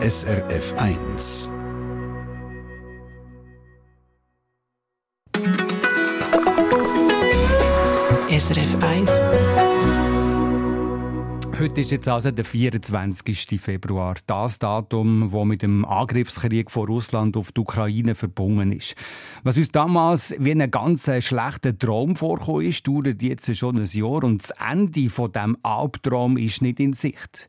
[0.00, 1.52] SRF 1.
[8.30, 9.10] SRF 1.
[11.58, 13.60] Heute ist jetzt also der 24.
[13.60, 18.94] Februar, das Datum, wo mit dem Angriffskrieg von Russland auf die Ukraine verbunden ist.
[19.42, 24.22] Was uns damals wie ein ganz schlechter Traum vorkam, ist, dauert jetzt schon ein Jahr
[24.22, 27.48] und das Ende von dem Albtraum ist nicht in Sicht.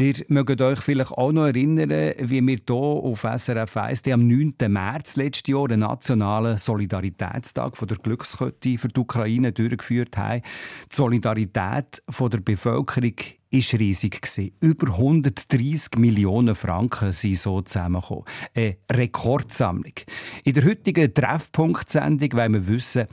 [0.00, 4.54] Ihr mögt euch vielleicht auch noch erinnern, wie wir hier auf SRF 1 am 9.
[4.68, 10.42] März letztes Jahr einen nationalen Solidaritätstag von der Glückskette für die Ukraine durchgeführt haben.
[10.90, 13.14] Die Solidarität der Bevölkerung
[13.52, 14.20] war riesig.
[14.60, 18.24] Über 130 Millionen Franken sind so zusammengekommen.
[18.54, 19.94] Eine Rekordsammlung.
[20.42, 23.06] In der heutigen Treffpunkt-Sendung wollen wir wissen,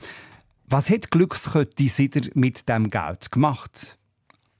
[0.66, 3.98] was hat Glückskette mit dem Geld gemacht?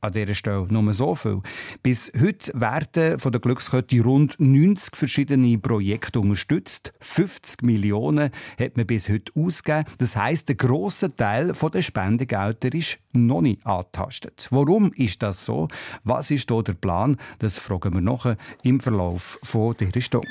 [0.03, 1.41] An dieser Stelle nur so viel.
[1.83, 6.93] Bis heute werden von der Glückskette rund 90 verschiedene Projekte unterstützt.
[7.01, 9.87] 50 Millionen hat man bis heute ausgegeben.
[9.99, 14.49] Das heisst, der grosse Teil der Spendengelder ist noch nicht angetastet.
[14.51, 15.69] Warum ist das so?
[16.05, 17.17] Was ist hier der Plan?
[17.39, 18.27] Das fragen wir noch
[18.65, 19.39] im Verlauf
[19.79, 20.29] dieser Stunde.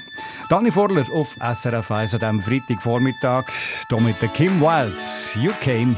[0.50, 3.46] Dani Vorler auf SRF 1 an diesem Freitagvormittag.
[3.90, 5.36] Hier mit Kim Wilds.
[5.36, 5.96] You came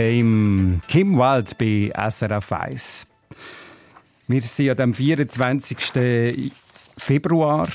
[0.00, 3.06] UK Kim Wild bei SRF 1.
[4.28, 6.52] Wir sind am 24.
[6.96, 7.68] Februar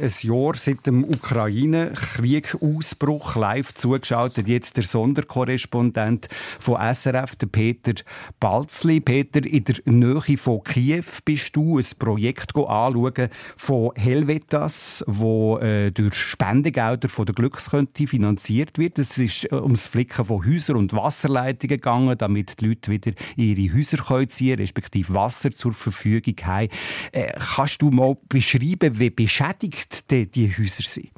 [0.00, 3.36] ein Jahr seit dem Ukraine-Krieg-Ausbruch.
[3.36, 7.92] Live zugeschaltet jetzt der Sonderkorrespondent von SRF, der Peter
[8.40, 9.00] Balzli.
[9.00, 15.90] Peter, in der Nähe von Kiew bist du ein Projekt anschauen von Helvetas, wo äh,
[15.90, 18.98] durch Spendengelder von der Glückskönte finanziert wird.
[18.98, 23.74] Es ist äh, ums Flicken von Häusern und Wasserleitungen gegangen, damit die Leute wieder ihre
[23.74, 26.68] Häuser können ziehen respektive Wasser zur Verfügung haben.
[27.12, 31.10] Äh, kannst du mal beschreiben, wie beschädigt die, die Häuser sind?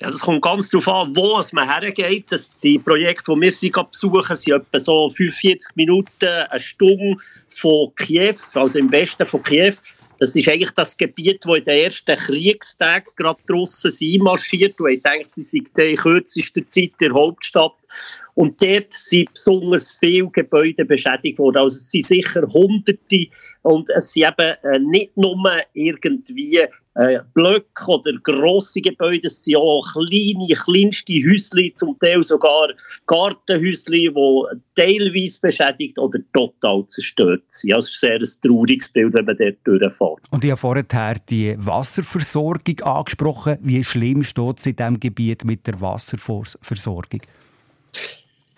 [0.00, 2.32] Ja, es kommt ganz darauf an, wo es man hergeht.
[2.32, 7.16] Das, die Projekte, die wir sie besuchen, sind etwa so 45 Minuten, eine Stunde
[7.50, 9.74] von Kiew, also im Westen von Kiew.
[10.18, 14.78] Das ist eigentlich das Gebiet, wo in den ersten Kriegstagen gerade draussen einmarschiert.
[14.78, 17.76] Und ich denke, sie sind in kürzester Zeit der Hauptstadt.
[18.34, 21.58] Und dort sind besonders viele Gebäude beschädigt worden.
[21.58, 23.28] Also es sind sicher Hunderte.
[23.62, 25.36] Und es sind eben äh, nicht nur
[25.72, 32.68] irgendwie äh, Blöcke oder grosse Gebäude, sind auch kleine, kleinste Häuschen, zum Teil sogar
[33.06, 37.74] Gartenhäuschen, die teilweise beschädigt oder total zerstört sind.
[37.74, 40.20] Also es ist sehr trauriges Bild, wenn man dort durchfährt.
[40.30, 43.58] Und ich habe vorher die Wasserversorgung angesprochen.
[43.60, 47.20] Wie schlimm steht es in diesem Gebiet mit der Wasserversorgung?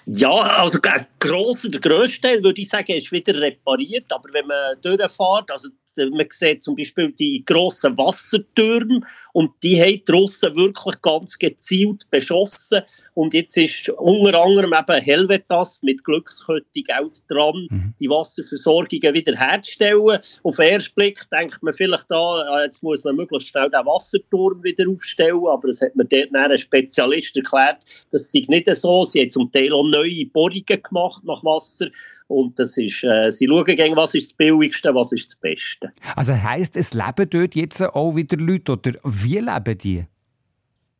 [0.07, 4.13] Ja, also der grosse, der grösste Teil, würde ich sagen, ist wieder repariert.
[4.13, 5.69] Aber wenn man durchfährt, also
[6.11, 9.01] man sieht zum Beispiel die grossen Wassertürme
[9.33, 12.83] und die haben die Russen wirklich ganz gezielt beschossen.
[13.15, 17.95] Und jetzt ist unter anderem eben Helvetas mit Glückskette Geld dran, mhm.
[18.01, 20.19] die Wasserversorgungen wiederherzustellen.
[20.43, 24.63] Auf den ersten Blick denkt man vielleicht da, jetzt muss man möglichst schnell den Wasserturm
[24.63, 29.05] wieder aufstellen, aber es hat mir dort ein Spezialist erklärt, das sei nicht so.
[29.05, 31.89] Sie haben zum Teil auch neue Bohrungen gemacht nach Wasser
[32.29, 35.93] und das ist, äh, sie schauen gegen, was ist das Billigste, was ist das Beste.
[36.17, 40.05] Also heisst, es leben dort jetzt auch wieder Leute, oder wie leben die?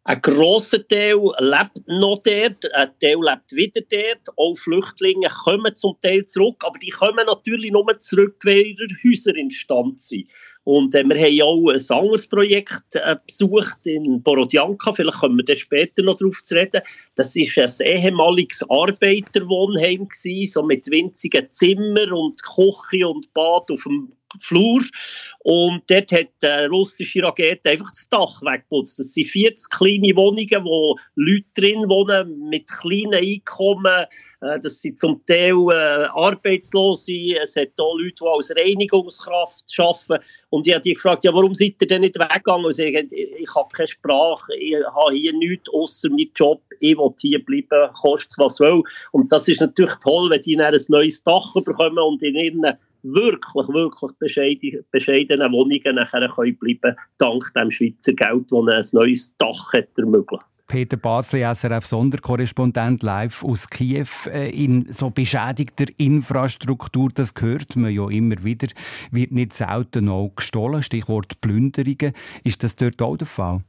[0.05, 4.37] Ein grosser Teil lebt noch dort, ein Teil lebt wieder dort.
[4.37, 9.37] Auch Flüchtlinge kommen zum Teil zurück, aber die kommen natürlich nur zurück, weil ihre Häuser
[9.37, 10.27] instand sind.
[10.65, 15.45] Und äh, wir haben auch ein anderes Projekt äh, besucht in Borodjanka, vielleicht kommen wir
[15.45, 16.83] da später noch darauf zu reden.
[17.15, 23.83] Das war ein ehemaliges Arbeiterwohnheim, gewesen, so mit winzigen Zimmern und Küche und Bad auf
[23.85, 24.81] dem Flur.
[25.41, 28.99] Und dort hat die russische Rakete einfach das Dach weggeputzt.
[28.99, 34.07] Das sind 40 kleine Wohnungen, wo Leute drin wohnen mit kleinen Einkommen.
[34.43, 37.37] Äh, das sind zum Teil äh, Arbeitslose.
[37.43, 40.25] Es hat auch Leute, die als Reinigungskraft arbeiten.
[40.51, 42.67] Und ich habe die gefragt, ja, warum seid ihr denn nicht weggegangen?
[42.67, 46.63] Und sie sagen, ich habe keine Sprache, ich habe hier nichts außer meinen Job.
[46.81, 48.83] Ich will hier bleiben, kostet was will.
[49.13, 53.69] Und das ist natürlich toll, wenn die ein neues Dach bekommen und in ihren wirklich,
[53.69, 59.73] wirklich bescheiden, bescheidenen Wohnungen nachher können bleiben dank dem Schweizer Geld, das ein neues Dach
[59.73, 60.45] hat ermöglicht.
[60.73, 64.07] Peter Barzli, SRF Sonderkorrespondent live aus Kiew.
[64.27, 68.69] Äh, in so beschädigter Infrastruktur, das hört man ja immer wieder,
[69.11, 70.83] wird nicht selten auch gestohlen.
[70.83, 72.15] Stichwort Plünderungen.
[72.43, 73.63] Ist das dort auch der Fall?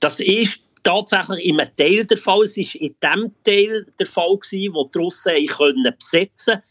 [0.00, 2.42] Das ist tatsächlich in einem Teil der Fall.
[2.42, 4.38] Es war in dem Teil der Fall,
[4.72, 5.34] wo die Russen
[5.98, 6.62] besetzen konnten.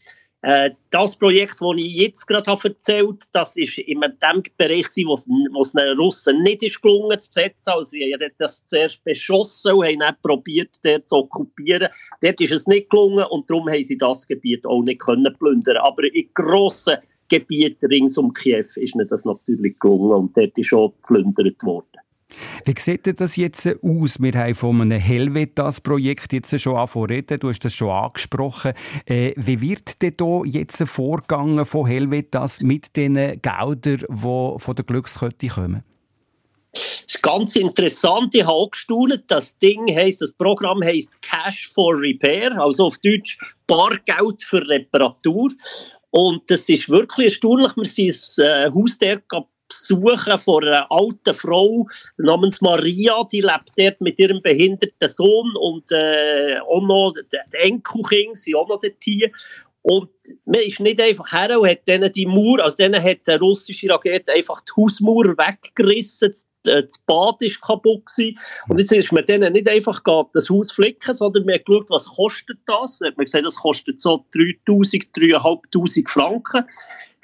[0.44, 5.14] Äh, das Projekt, das ich jetzt gerade erzählt habe, das ist in dem Bereich, wo
[5.14, 7.70] es den Russen nicht ist gelungen zu besetzen.
[7.70, 11.88] Also sie haben das zuerst beschossen und haben dann probiert, dort zu okkupieren.
[12.20, 15.78] Dort ist es nicht gelungen und darum haben sie das Gebiet auch nicht können plündern.
[15.78, 16.98] Aber in grossen
[17.30, 22.00] Gebieten rings um Kiew ist ihnen das natürlich gelungen und dort ist auch geplündert worden.
[22.64, 24.20] Wie sieht das jetzt aus?
[24.20, 28.72] Wir haben von einem Helvetas-Projekt jetzt schon angefangen Du hast das schon angesprochen.
[29.06, 34.84] Äh, wie wird denn da jetzt vorgegangen von Helvetas mit den Geldern, die von der
[34.84, 35.82] Glückskette kommen?
[36.74, 38.34] Das ist ganz interessant.
[38.34, 39.24] Ich habe gestaunt.
[39.28, 45.50] Das Ding heisst, das Programm heißt Cash for Repair, also auf Deutsch Bargeld für Reparatur.
[46.10, 47.76] Und das ist wirklich erstaunlich.
[47.76, 49.20] Wir sind ein äh, Haus der
[49.68, 55.90] besuchen von einer alten Frau namens Maria, die lebt dort mit ihrem behinderten Sohn und
[55.92, 59.30] äh, auch noch die Enkelkinder sind auch noch dort hier.
[59.86, 60.08] Und
[60.46, 63.90] man ist nicht einfach her und hat denen die Mauer, also denen hat eine russische
[63.90, 66.32] Rakete einfach die Hausmauer weggerissen,
[66.66, 68.38] äh, das Bad ist kaputt gewesen.
[68.68, 70.00] Und jetzt ist man denen nicht einfach
[70.32, 73.00] das Haus flicken, sondern man hat geschaut, was kostet das.
[73.00, 76.64] Man hat gesagt, das kostet so 3000, 3500 Franken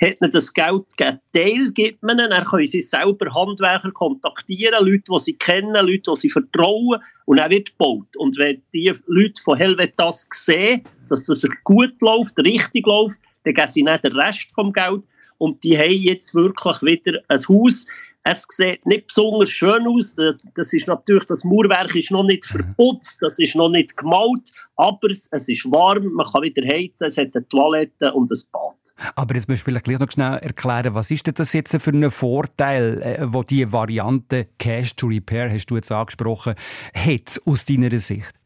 [0.00, 1.20] hat ihnen das Geld gegeben.
[1.32, 6.10] Teil gibt man ihnen, dann können sie selber Handwerker kontaktieren, Leute, die sie kennen, Leute,
[6.10, 8.16] die sie vertrauen und dann wird gebaut.
[8.16, 13.68] Und wenn die Leute von Helvetas sehen, dass das gut läuft, richtig läuft, dann geben
[13.68, 15.02] sie nicht den Rest vom Geld
[15.38, 17.86] und die haben jetzt wirklich wieder ein Haus,
[18.22, 20.14] Es sieht nicht besonders schön aus.
[20.14, 24.52] Das, das, ist natürlich, das Mauerwerk ist noch nicht verputzt, das ist noch nicht gemalt,
[24.76, 28.38] aber es, es ist warm, man kann wieder heizen, es hat eine Toilette und ein
[28.52, 28.76] Bad.
[29.14, 31.90] Aber jetzt musst du vielleicht gleich noch schnell erklären, was ist denn das jetzt für
[31.90, 36.54] ein Vorteil, äh, wo die Variante Cash to Repair, hast du jetzt angesprochen,
[36.94, 38.39] hat aus deiner Sicht?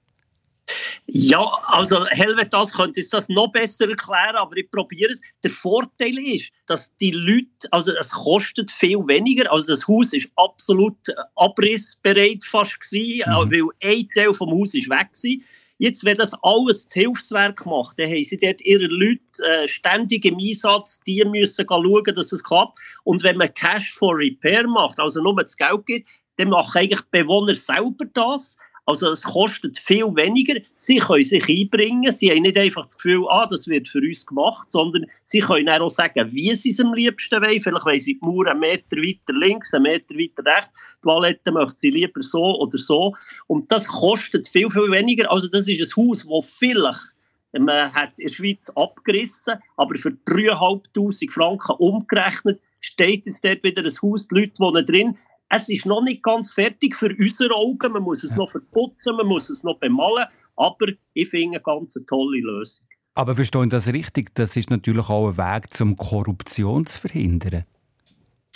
[1.06, 5.21] Ja, also Helvetas könnte es das noch besser erklären, aber ich probiere es.
[5.42, 10.30] Der Vorteil ist, dass die Leute, also es kostet viel weniger, also das Haus ist
[10.37, 10.97] absolut
[11.37, 13.52] abrissbereit fast gewesen, mhm.
[13.52, 15.44] weil ein Teil vom Haus ist weg gewesen.
[15.78, 20.25] Jetzt, wenn das alles das Hilfswerk macht, dann haben sie dort ihre Leute äh, ständig
[20.25, 22.76] im Einsatz, die müssen schauen, dass es klappt.
[23.02, 27.02] Und wenn man Cash for Repair macht, also nur das Geld gibt, dann machen eigentlich
[27.11, 28.56] Bewohner selber das.
[28.87, 30.61] Also es kostet viel weniger.
[30.75, 32.12] Sie können sich einbringen.
[32.12, 35.69] Sie haben nicht einfach das Gefühl, ah, das wird für uns gemacht, sondern sie können
[35.69, 37.61] auch sagen, wie sie es am liebsten wollen.
[37.61, 40.71] Vielleicht wollen sie die Mauer einen Meter weiter links, einen Meter weiter rechts.
[40.99, 43.14] Die Toilette möchten sie lieber so oder so.
[43.47, 45.31] Und das kostet viel, viel weniger.
[45.31, 47.14] Also das ist ein Haus, das vielleicht
[47.57, 53.83] man hat in der Schweiz abgerissen, aber für 3'500 Franken umgerechnet steht jetzt dort wieder
[53.83, 55.17] ein Haus, die Leute wohnen drin
[55.49, 57.93] es ist noch nicht ganz fertig für unsere Augen.
[57.93, 58.39] Man muss es ja.
[58.39, 60.27] noch verputzen, man muss es noch bemalen.
[60.57, 62.87] Aber ich finde eine ganz tolle Lösung.
[63.15, 64.35] Aber verstehen das richtig?
[64.35, 67.65] Das ist natürlich auch ein Weg, um Korruption zu verhindern.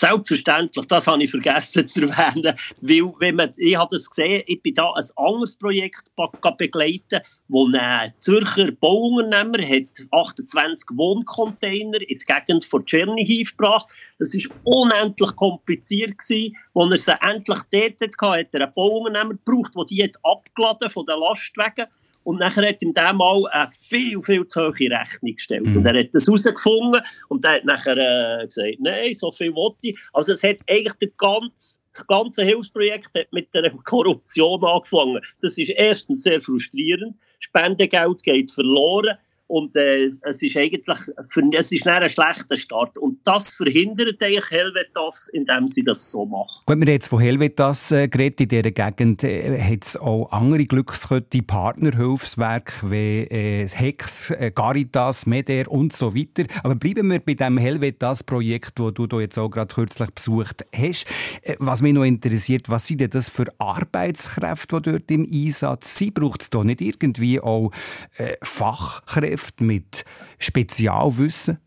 [0.01, 4.63] Selbstverständlich, das habe ich vergessen zu erwähnen, weil wenn man, ich habe das gesehen, ich
[4.63, 6.13] bin da ein anderes Projekt
[6.57, 13.89] begleiten, wo ein Zürcher Bauunternehmer hat 28 Wohncontainer in die Gegend von Tschernihiv gebracht.
[14.21, 16.57] Das war unendlich kompliziert gewesen.
[16.75, 20.91] Als er sie endlich dort hatte, hat er einen Bauunternehmer gebraucht, der die hat abgeladen
[20.91, 21.87] von den Lastwagen
[22.25, 25.67] und nachher hat ihm der mal eine viel, viel zu hohe Rechnung gestellt.
[25.67, 25.79] Mhm.
[25.79, 29.89] Und er hat das herausgefunden und er hat nachher äh, gesagt, nein, so viel wollte
[29.89, 29.99] ich.
[30.13, 35.21] Also es hat eigentlich der ganze, das ganze Hilfsprojekt hat mit der Korruption angefangen.
[35.41, 37.17] Das ist erstens sehr frustrierend.
[37.41, 39.17] Spendegeld geht verloren.
[39.49, 40.99] Und äh, es ist eigentlich
[41.31, 42.99] für, es ist ein schlechter Start.
[42.99, 46.65] Und das verhindert eigentlich Helvetas, indem sie das so machen.
[46.67, 48.41] Gut, wir jetzt von Helvetas äh, geredet.
[48.43, 55.25] In dieser Gegend äh, hat es auch andere Glückskette, Partnerhilfswerke wie äh, Hex, äh, Caritas,
[55.25, 56.45] Meder und so weiter.
[56.63, 61.07] Aber bleiben wir bei dem Helvetas-Projekt, das du da jetzt auch gerade kürzlich besucht hast.
[61.41, 65.97] Äh, was mich noch interessiert, was sind denn das für Arbeitskräfte, die dort im Einsatz
[65.97, 66.13] sind?
[66.13, 67.71] Braucht es da nicht irgendwie auch
[68.19, 69.38] äh, Fachkräfte?
[69.39, 70.05] Fachkräfte mit
[70.39, 71.59] Spezialwissen?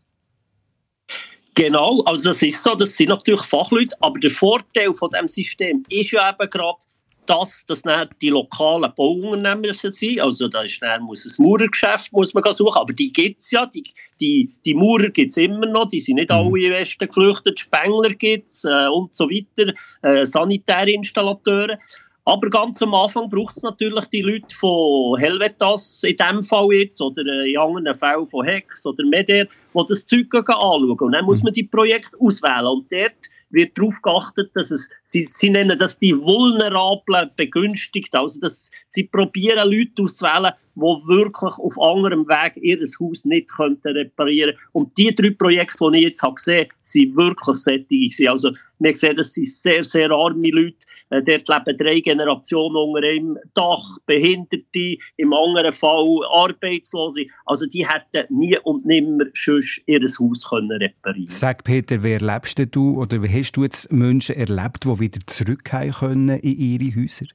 [1.54, 5.84] Genau, also das ist so, das sind natürlich Fachleute, aber der Vorteil von dem System
[5.90, 6.78] ist ja eben gerade,
[7.26, 10.20] dass das nicht die lokalen Bauunternehmer sind.
[10.20, 13.66] Also da ist dann, muss ein Maurergeschäft muss man suchen, aber die gibt es ja,
[13.66, 13.84] die,
[14.18, 16.36] die, die Maurer gibt es immer noch, die sind nicht mhm.
[16.36, 21.78] alle in Westen geflüchtet, Spengler gibt es äh, und so weiter, äh, Sanitärinstallateure.
[22.24, 27.00] Aber ganz am Anfang braucht es natürlich die Leute von Helvetas in diesem Fall jetzt
[27.00, 30.90] oder in anderen Fällen von Hex oder Meder, die das Zeug anschauen.
[31.00, 31.46] Und dann muss mhm.
[31.46, 32.66] man die Projekte auswählen.
[32.66, 38.14] Und dort wird darauf geachtet, dass es, sie, sie nennen das die vulnerablen begünstigt.
[38.14, 43.96] Also, dass sie probieren, Leute auszuwählen, die wirklich auf anderem Weg ihr Haus nicht könnten
[43.96, 48.28] reparieren Und die drei Projekte, die ich jetzt habe gesehen habe, sind wirklich sättig.
[48.28, 50.86] Also, wir sehen, das sind sehr, sehr arme Leute.
[51.10, 57.26] Äh, dort leben drei Generationen unter einem Dach, Behinderte, im anderen Fall Arbeitslose.
[57.46, 62.60] Also die hätten nie und nimmer sonst ihr Haus können reparieren Sag Peter, wer erlebst
[62.70, 67.26] du oder wie hast du jetzt Menschen erlebt, die wieder zurückkehren können in ihre Häuser?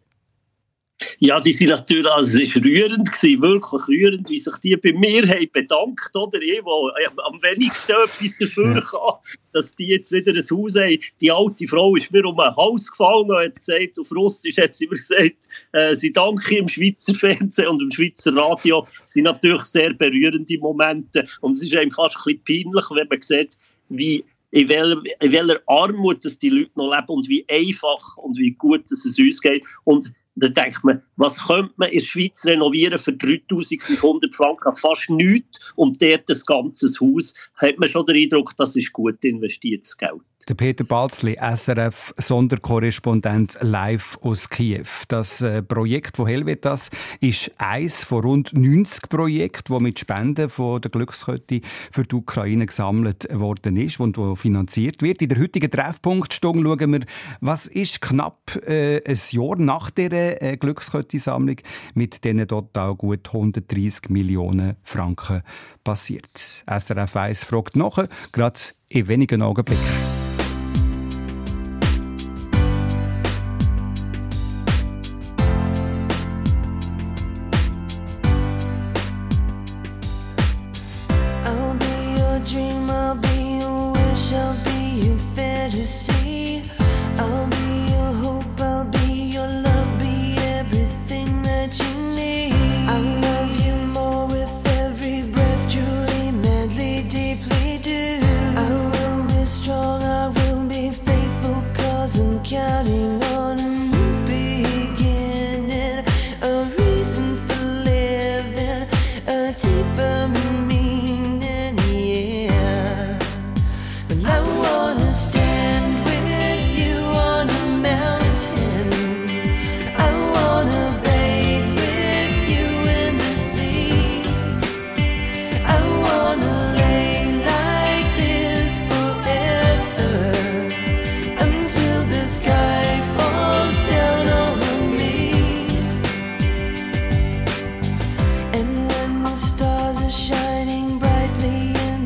[1.20, 4.94] Ja, die sind natürlich, also es war rührend, gewesen, wirklich rührend, wie sich die bei
[4.94, 6.42] mir haben bedankt, oder?
[6.42, 6.89] Ich, wo
[7.24, 8.82] am wenigsten etwas dafür ja.
[8.82, 9.20] kann,
[9.54, 11.00] dass die jetzt wieder ein Haus haben.
[11.22, 14.74] Die alte Frau ist mir um ein Haus gefallen und hat gesagt, auf Russisch hat
[14.74, 15.36] sie mir gesagt,
[15.74, 18.88] äh, sie danke im Schweizer Fernsehen und im Schweizer Radio.
[19.01, 23.08] Das sind natürlich sehr berührende Momente und es ist einem fast ein bisschen peinlich, wenn
[23.08, 23.58] man sieht,
[23.89, 28.38] wie in welcher, in welcher Armut dass die Leute noch leben und wie einfach und
[28.38, 29.63] wie gut dass es uns geht.
[29.84, 34.74] Und dann denkt man, was könnte man in der Schweiz renovieren für 3500 Franken?
[34.74, 35.74] Fast nichts.
[35.75, 40.22] Und dort das ganze Haus hat man schon den Eindruck, das ist gut investiertes Geld.
[40.48, 44.86] Der Peter Balzli, SRF-Sonderkorrespondent live aus Kiew.
[45.10, 46.89] Das äh, Projekt von Helvetas
[47.20, 51.60] ist eines von rund 90 Projekten, das mit Spenden von der Glückskette
[51.92, 55.22] für die Ukraine gesammelt worden ist und wo finanziert wird.
[55.22, 57.01] In der heutigen Treffpunktstunde schauen wir,
[57.42, 61.58] was ist knapp äh, ein Jahr nach der äh, Glückskette-Sammlung
[61.94, 65.42] mit diesen total gut 130 Millionen Franken
[65.84, 66.63] passiert.
[66.66, 70.16] SRF 1 fragt nach, gerade in wenigen Augenblicken.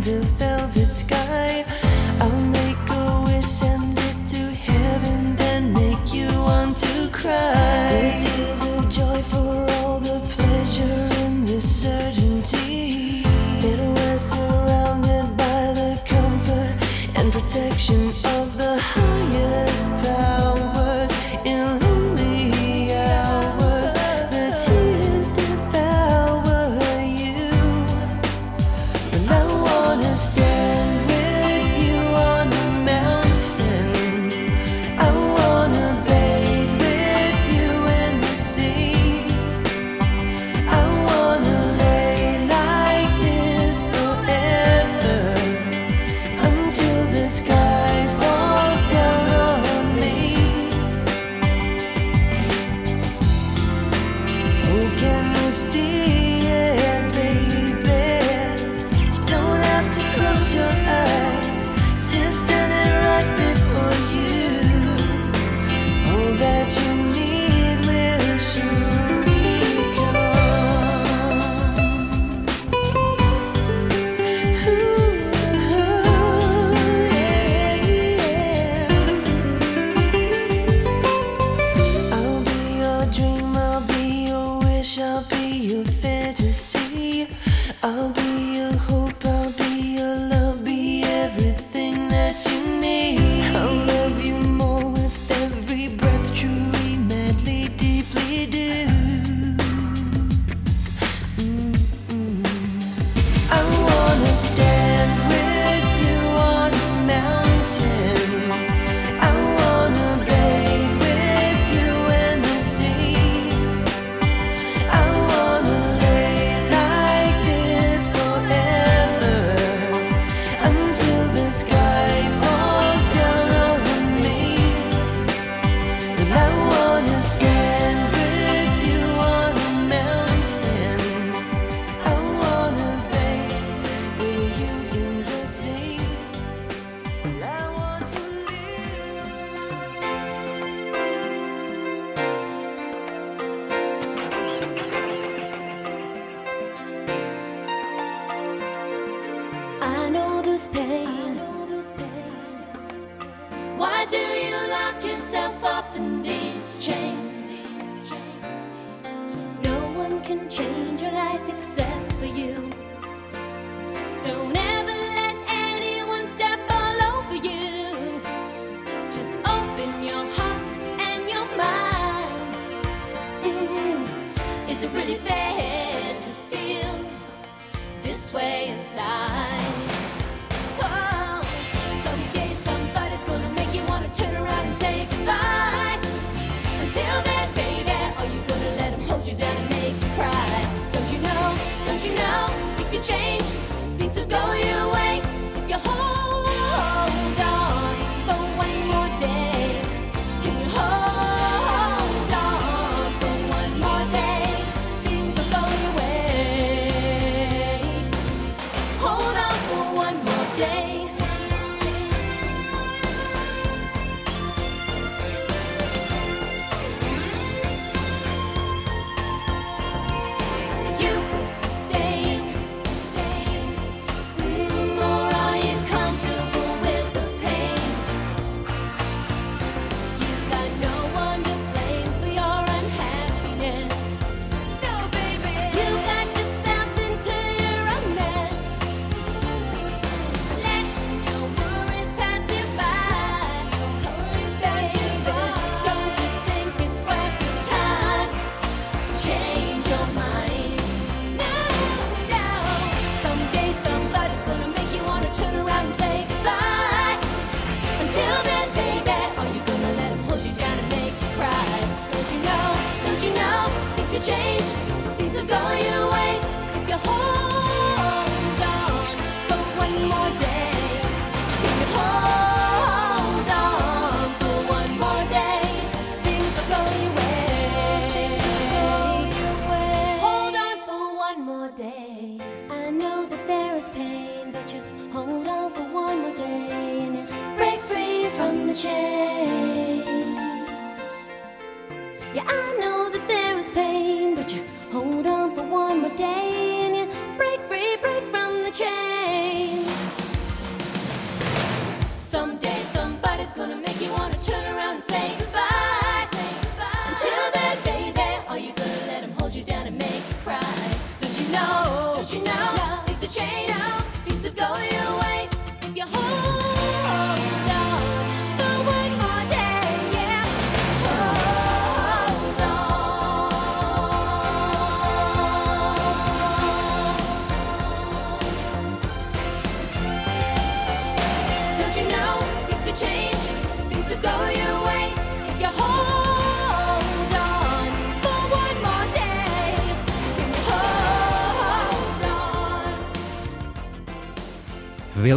[0.08, 0.41] end of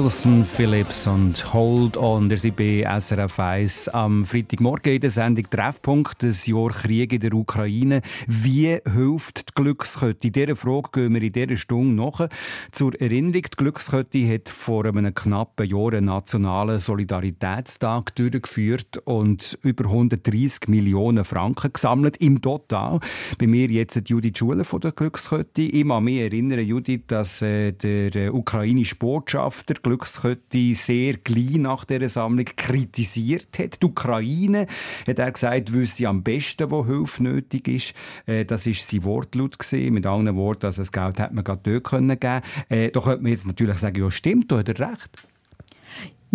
[0.05, 2.29] Wilson Phillips und Hold On.
[2.29, 7.21] Der sind bei SRF 1 am Freitagmorgen in der Sendung Treffpunkt, das Jahr Krieg in
[7.21, 8.03] der Ukraine.
[8.27, 10.27] Wie hilft die Glückskette?
[10.27, 12.29] In dieser Frage gehen wir in dieser Stunde nach.
[12.71, 19.87] Zur Erinnerung, die Glückskette hat vor einem knappen Jahr einen nationalen Solidaritätstag durchgeführt und über
[19.87, 23.01] 130 Millionen Franken gesammelt im Total.
[23.39, 25.63] Bei mir jetzt Judith Schuler von der Glückskette.
[25.63, 31.85] Ich kann mich erinnern, Judith, dass äh, der äh, ukrainische Botschafter Glückskette sehr gleich nach
[31.85, 33.81] dieser Sammlung kritisiert hat.
[33.81, 34.67] Die Ukraine,
[35.07, 37.95] hat er gesagt, wüsste am besten, wo Hilfe nötig ist.
[38.27, 39.95] Äh, das ist sein Wortlaut gewesen.
[39.95, 42.43] Mit anderen Worten, also das Geld hätte man gerade dort geben können.
[42.69, 45.27] Äh, da könnte man jetzt natürlich sagen, ja stimmt, da hat er recht.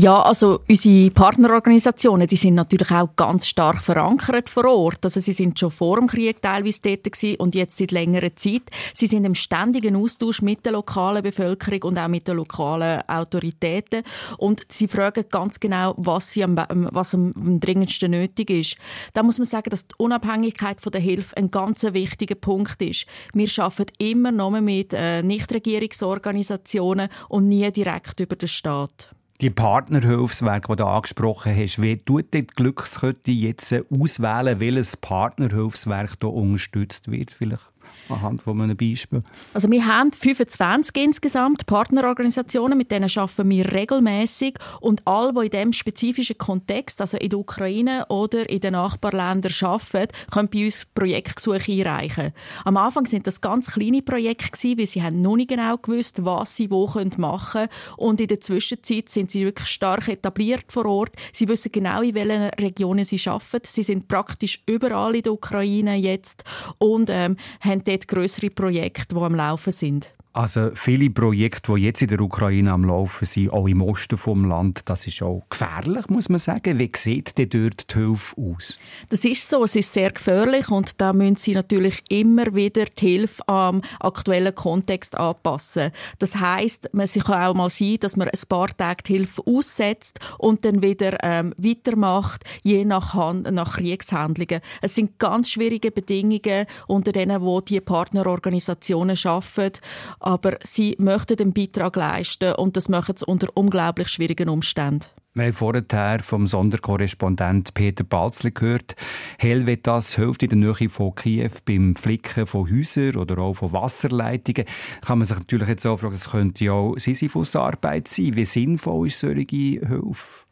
[0.01, 5.03] Ja, also unsere Partnerorganisationen, die sind natürlich auch ganz stark verankert vor Ort.
[5.03, 8.61] Also sie sind schon vor dem Krieg teilweise dort gewesen und jetzt seit längerer Zeit.
[8.93, 14.03] Sie sind im ständigen Austausch mit der lokalen Bevölkerung und auch mit den lokalen Autoritäten
[14.37, 18.77] und sie fragen ganz genau, was, sie am, was am dringendsten nötig ist.
[19.11, 23.05] Da muss man sagen, dass die Unabhängigkeit von der Hilfe ein ganz wichtiger Punkt ist.
[23.33, 29.09] Wir arbeiten immer noch mit äh, Nichtregierungsorganisationen und nie direkt über den Staat.
[29.41, 36.29] Die Partnerhilfswerke, die du angesprochen hast, wie tut die Glückskette jetzt auswählen, welches Partnerhilfswerk hier
[36.29, 37.31] unterstützt wird?
[37.31, 37.71] Vielleicht?
[38.07, 39.23] Anhand von einem Beispiel?
[39.53, 45.49] Also wir haben 25 insgesamt Partnerorganisationen, mit denen arbeiten wir regelmäßig und alle, die in
[45.49, 50.85] diesem spezifischen Kontext, also in der Ukraine oder in den Nachbarländern arbeiten, können bei uns
[50.93, 52.31] Projektgesuche einreichen.
[52.65, 56.55] Am Anfang sind das ganz kleine Projekte weil sie haben noch nicht genau gewusst, was
[56.55, 61.15] sie wo machen können und in der Zwischenzeit sind sie wirklich stark etabliert vor Ort.
[61.31, 63.65] Sie wissen genau, in welchen Regionen sie arbeiten.
[63.65, 66.43] Sie sind praktisch überall in der Ukraine jetzt
[66.77, 70.13] und ähm, haben dort größere Projekte, die am Laufen sind.
[70.31, 74.47] Also viele Projekte, die jetzt in der Ukraine am Laufen sind, auch im Osten vom
[74.47, 76.77] Land, das ist auch gefährlich, muss man sagen.
[76.77, 78.77] Wie sieht denn dort die Hilfe aus?
[79.09, 83.07] Das ist so, es ist sehr gefährlich und da müssen sie natürlich immer wieder die
[83.07, 85.91] Hilfe am aktuellen Kontext anpassen.
[86.19, 90.19] Das heißt, man kann auch mal sein, dass man ein paar Tage die Hilfe aussetzt
[90.37, 94.61] und dann wieder ähm, weitermacht, je nach, Hand, nach Kriegshandlungen.
[94.83, 99.79] Es sind ganz schwierige Bedingungen, unter denen wo die Partnerorganisationen arbeiten,
[100.19, 105.05] aber sie möchten einen Beitrag leisten und das machen sie unter unglaublich schwierigen Umständen.
[105.35, 108.95] Wir haben vorher vom Sonderkorrespondent Peter Balzli gehört.
[109.37, 114.65] Helvetas hilft in der Nähe von Kiew beim Flicken von Häusern oder auch von Wasserleitungen.
[115.01, 118.35] Kann man sich natürlich jetzt auch fragen, das könnte ja auch Sisyphus-Arbeit sein.
[118.35, 120.48] Wie sinnvoll ist solche Hilfe?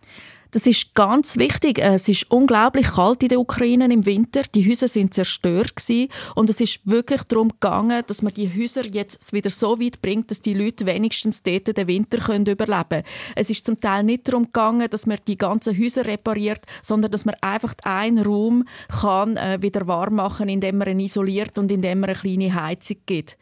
[0.51, 1.79] Das ist ganz wichtig.
[1.79, 4.43] Es ist unglaublich kalt in der Ukraine im Winter.
[4.55, 6.09] Die Häuser sind zerstört gewesen.
[6.35, 10.31] und es ist wirklich darum gegangen, dass man die Häuser jetzt wieder so weit bringt,
[10.31, 13.03] dass die Leute wenigstens dort den Winter können überleben können.
[13.35, 17.25] Es ist zum Teil nicht darum gegangen, dass man die ganzen Häuser repariert, sondern dass
[17.25, 18.65] man einfach einen Raum
[19.01, 22.97] kann äh, wieder warm machen, indem man ihn isoliert und indem man eine kleine Heizung
[23.05, 23.37] gibt.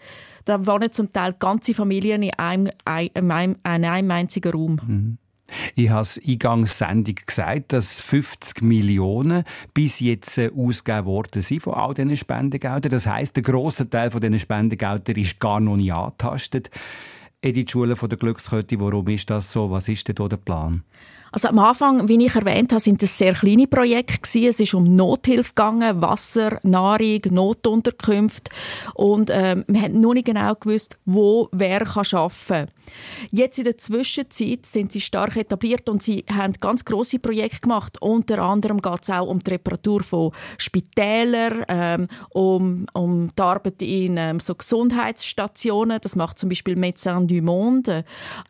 [0.46, 4.80] Da wohnen zum Teil ganze Familien in einem, in einem, in einem einzigen Raum.
[4.86, 5.18] Mhm.
[5.76, 11.62] Ich habe es eingangs Sendung gesagt, dass 50 Millionen bis jetzt äh, ausgegeben worden sind
[11.62, 12.92] von all diesen Spendengeldern.
[12.92, 16.70] Das heisst, der grosse Teil von diesen Spendengeldern ist gar noch nicht angetastet.
[17.42, 19.70] Edith Schule von der Glückskette, warum ist das so?
[19.70, 20.84] Was ist denn da der Plan?
[21.36, 24.48] Also am Anfang, wie ich erwähnt habe, sind es sehr kleine Projekte.
[24.48, 28.52] Es ist um Nothilfe gegangen, Wasser, Nahrung, Notunterkünfte
[28.94, 32.72] und ähm, wir haben noch nicht genau gewusst, wo wer kann arbeiten.
[33.32, 38.02] Jetzt in der Zwischenzeit sind sie stark etabliert und sie haben ganz große Projekte gemacht.
[38.02, 43.82] Unter anderem geht es auch um die Reparatur von Spitälern, ähm, um, um die Arbeit
[43.82, 46.00] in ähm, so Gesundheitsstationen.
[46.02, 48.06] Das macht zum Beispiel Médecins du Monde.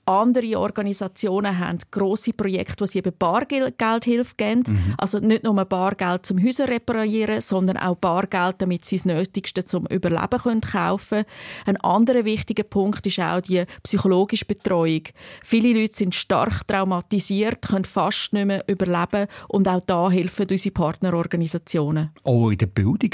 [0.06, 4.64] Andere Organisationen haben große Projekte, wo sie eben Bargeldhilfe geben.
[4.68, 4.94] Mhm.
[4.98, 9.86] Also nicht nur Bargeld zum Häuser reparieren, sondern auch Bargeld, damit sie das Nötigste zum
[9.88, 11.26] Überleben können kaufen können.
[11.66, 15.04] Ein anderer wichtiger Punkt ist auch die psychologische Betreuung.
[15.44, 20.74] Viele Leute sind stark traumatisiert, können fast nicht mehr überleben und auch da helfen unsere
[20.74, 22.12] Partnerorganisationen.
[22.24, 23.12] Auch in der Bildung?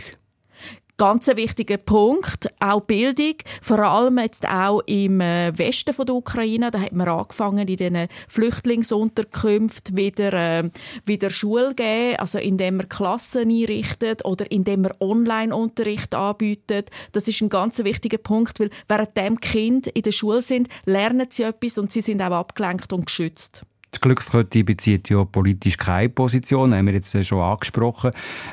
[0.98, 6.16] Ganz ein wichtiger Punkt, auch Bildung, vor allem jetzt auch im äh, Westen von der
[6.16, 10.70] Ukraine, da hat man angefangen in diesen Flüchtlingsunterkünften wieder äh,
[11.06, 16.90] wieder Schule geben, also indem man Klassen einrichtet oder indem man Online-Unterricht anbietet.
[17.12, 21.28] Das ist ein ganz wichtiger Punkt, weil während dem Kind in der Schule sind, lernen
[21.30, 23.64] sie etwas und sie sind auch abgelenkt und geschützt.
[23.94, 28.12] Die Glückskette bezieht ja politisch keine Position, haben wir jetzt schon angesprochen.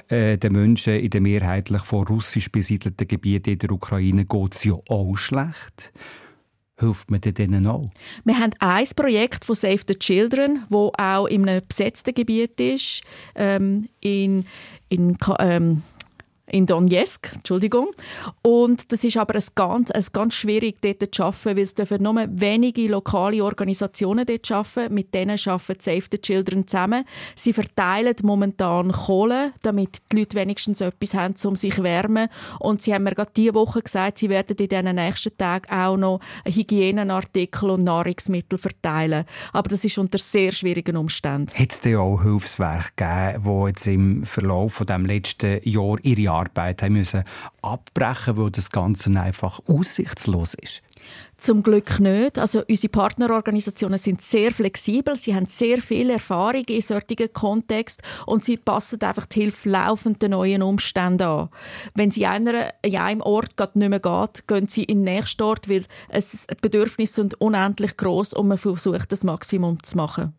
[0.09, 4.65] Äh, den Menschen in den mehrheitlich von russisch besiedelten Gebieten in der Ukraine geht es
[4.65, 5.93] ja auch schlecht.
[6.81, 7.91] Hilft man denen auch?
[8.25, 13.03] Wir haben ein Projekt von Save the Children, wo auch in einem besetzten Gebiet ist,
[13.35, 14.47] ähm, in,
[14.89, 15.83] in ähm,
[16.51, 17.89] in Donetsk, Entschuldigung.
[18.43, 22.03] Und das ist aber ein ganz, ein ganz schwierig dort zu arbeiten, weil es dürfen
[22.03, 24.95] nur wenige lokale Organisationen dort arbeiten.
[24.95, 27.05] Mit denen arbeiten Save the Children zusammen.
[27.35, 32.29] Sie verteilen momentan Kohle, damit die Leute wenigstens etwas haben, um sich zu wärmen.
[32.61, 35.97] Und sie haben mir gerade diese Woche gesagt, sie werden in den nächsten Tagen auch
[35.97, 39.25] noch Hygienenartikel und Nahrungsmittel verteilen.
[39.53, 41.53] Aber das ist unter sehr schwierigen Umständen.
[41.55, 46.31] Hat es denn auch Hilfswerke gegeben, die jetzt im Verlauf von dem letzten Jahr ihre
[46.39, 47.25] Arbeit haben müssen
[47.63, 50.83] abbrechen, weil das Ganze einfach aussichtslos ist?
[51.37, 52.39] Zum Glück nicht.
[52.39, 55.17] Also unsere Partnerorganisationen sind sehr flexibel.
[55.17, 60.21] Sie haben sehr viel Erfahrung in solchen Kontext und sie passen einfach die Hilfe laufend
[60.21, 61.49] den neuen Umständen an.
[61.95, 65.69] Wenn sie einer in einem Ort nicht mehr geht, gehen sie in den nächsten Ort,
[65.69, 70.35] weil es Bedürfnisse sind unendlich groß und man versucht das Maximum zu machen.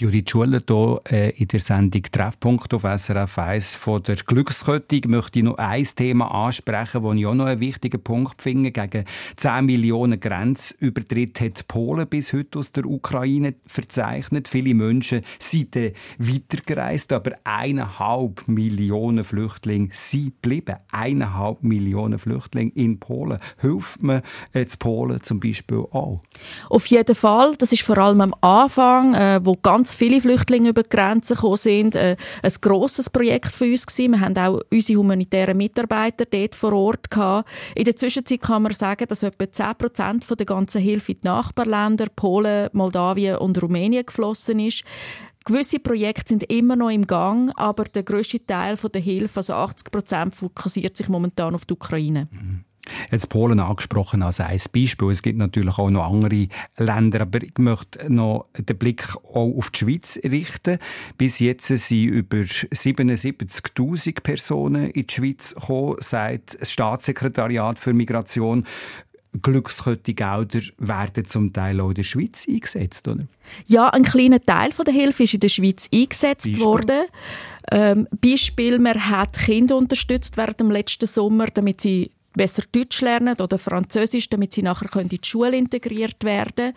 [0.00, 5.40] Judith Schuller hier äh, in der Sendung Treffpunkt auf SRF 1 von der Glückskette möchte
[5.40, 8.70] ich noch ein Thema ansprechen, das ich auch noch einen wichtigen Punkt finde.
[8.70, 9.04] Gegen
[9.36, 14.48] 10 Millionen Grenzübertritt hat Polen bis heute aus der Ukraine verzeichnet.
[14.48, 15.76] Viele Menschen sind
[16.16, 20.76] weitergereist, aber eineinhalb Millionen Flüchtlinge sind geblieben.
[20.90, 23.36] Eineinhalb Millionen Flüchtlinge in Polen.
[23.58, 24.22] Hilft man
[24.54, 26.22] äh, Polen zum Beispiel auch?
[26.70, 27.54] Auf jeden Fall.
[27.58, 31.56] Das ist vor allem am Anfang, äh, wo ganz viele Flüchtlinge über die Grenzen gekommen
[31.56, 34.12] sind, äh, ein grosses Projekt für uns gewesen.
[34.12, 37.48] Wir haben auch unsere humanitären Mitarbeiter dort vor Ort gehabt.
[37.74, 41.20] In der Zwischenzeit kann man sagen, dass etwa 10 Prozent von der ganzen Hilfe in
[41.22, 44.84] die Nachbarländer, Polen, Moldawien und Rumänien geflossen ist.
[45.44, 49.90] Gewisse Projekte sind immer noch im Gang, aber der grösste Teil der Hilfe, also 80
[49.90, 52.28] Prozent, fokussiert sich momentan auf die Ukraine.
[53.10, 55.10] Jetzt Polen angesprochen als ein Beispiel.
[55.10, 59.70] Es gibt natürlich auch noch andere Länder, aber ich möchte noch den Blick auch auf
[59.70, 60.78] die Schweiz richten.
[61.18, 68.64] Bis jetzt sind über 77.000 Personen in die Schweiz gekommen, sagt das Staatssekretariat für Migration.
[69.42, 73.28] Glückskette-Gelder werden zum Teil auch in der Schweiz eingesetzt, oder?
[73.66, 76.64] Ja, ein kleiner Teil von der Hilfe ist in der Schweiz eingesetzt Beispiel?
[76.64, 77.04] worden.
[77.70, 83.36] Ähm, Beispiel, man hat Kinder unterstützt während dem letzten Sommer, damit sie besser Deutsch lernen
[83.40, 86.72] oder Französisch, damit sie nachher können in die Schule integriert werden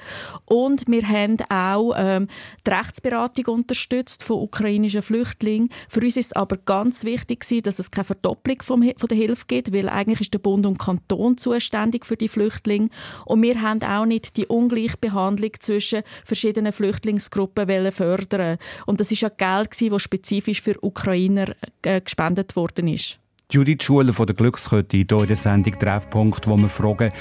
[0.46, 2.28] Und wir haben auch ähm,
[2.66, 5.70] die Rechtsberatung unterstützt von ukrainischen Flüchtlingen.
[5.88, 9.46] Für uns ist es aber ganz wichtig dass es keine Verdopplung vom, von der Hilfe
[9.48, 12.90] gibt, weil eigentlich ist der Bund und Kanton zuständig für die Flüchtlinge.
[13.26, 18.58] Und wir haben auch nicht die Ungleichbehandlung zwischen verschiedenen Flüchtlingsgruppen wollen fördern.
[18.86, 23.20] Und das ist ja Geld das spezifisch für Ukrainer äh, gespendet worden ist.
[23.54, 27.12] Judith Schuler von der Glückskette hier in der Sendung Treffpunkt, wo wir fragen,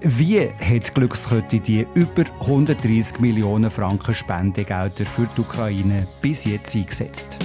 [0.00, 6.74] wie hat die Glückskette die über 130 Millionen Franken Spendegelder für die Ukraine bis jetzt
[6.74, 7.38] eingesetzt?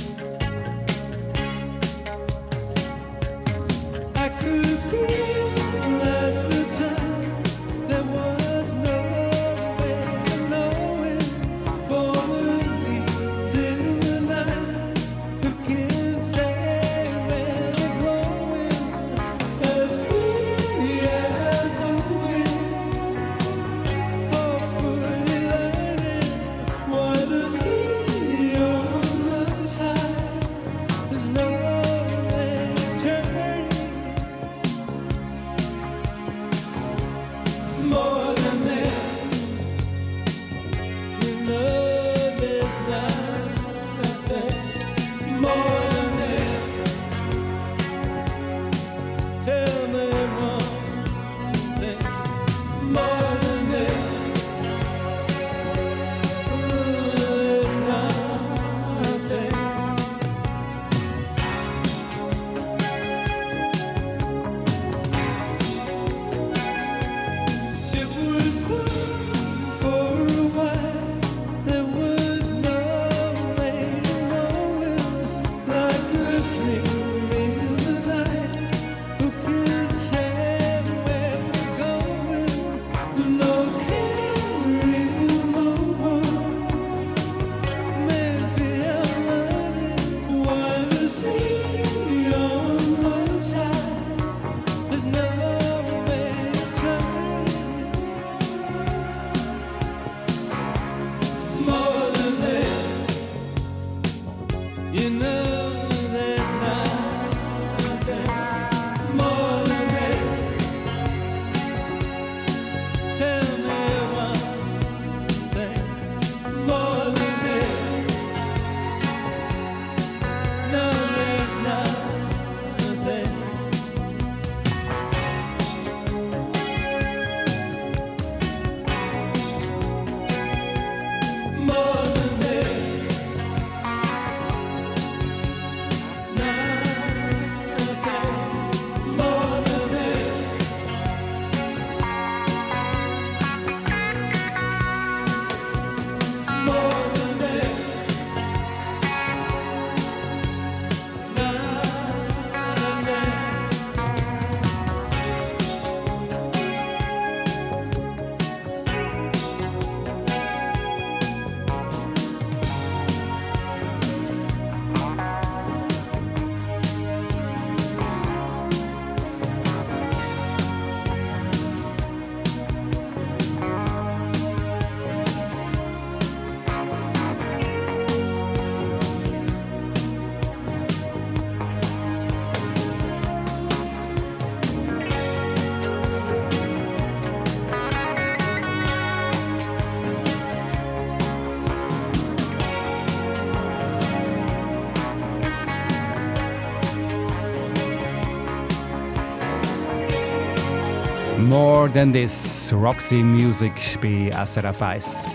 [201.87, 203.71] More Than This, Roxy Music
[204.01, 205.25] bei SRF 1.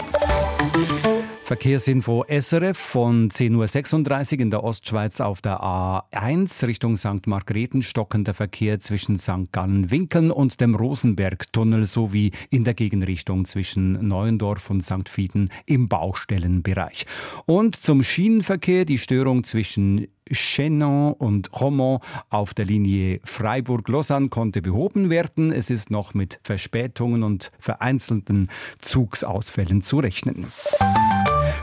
[1.45, 7.27] Verkehrsinfo SRF von 10.36 Uhr in der Ostschweiz auf der A1 Richtung St.
[7.27, 9.51] Margrethen stockender Verkehr zwischen St.
[9.53, 15.09] Gallen-Winkeln und dem Rosenberg-Tunnel sowie in der Gegenrichtung zwischen Neuendorf und St.
[15.09, 17.07] Fieden im Baustellenbereich.
[17.47, 25.11] Und zum Schienenverkehr die Störung zwischen Chenon und Romont auf der Linie Freiburg-Lausanne konnte behoben
[25.11, 25.53] werden.
[25.53, 30.47] Es ist noch mit Verspätungen und vereinzelten Zugsausfällen zu rechnen.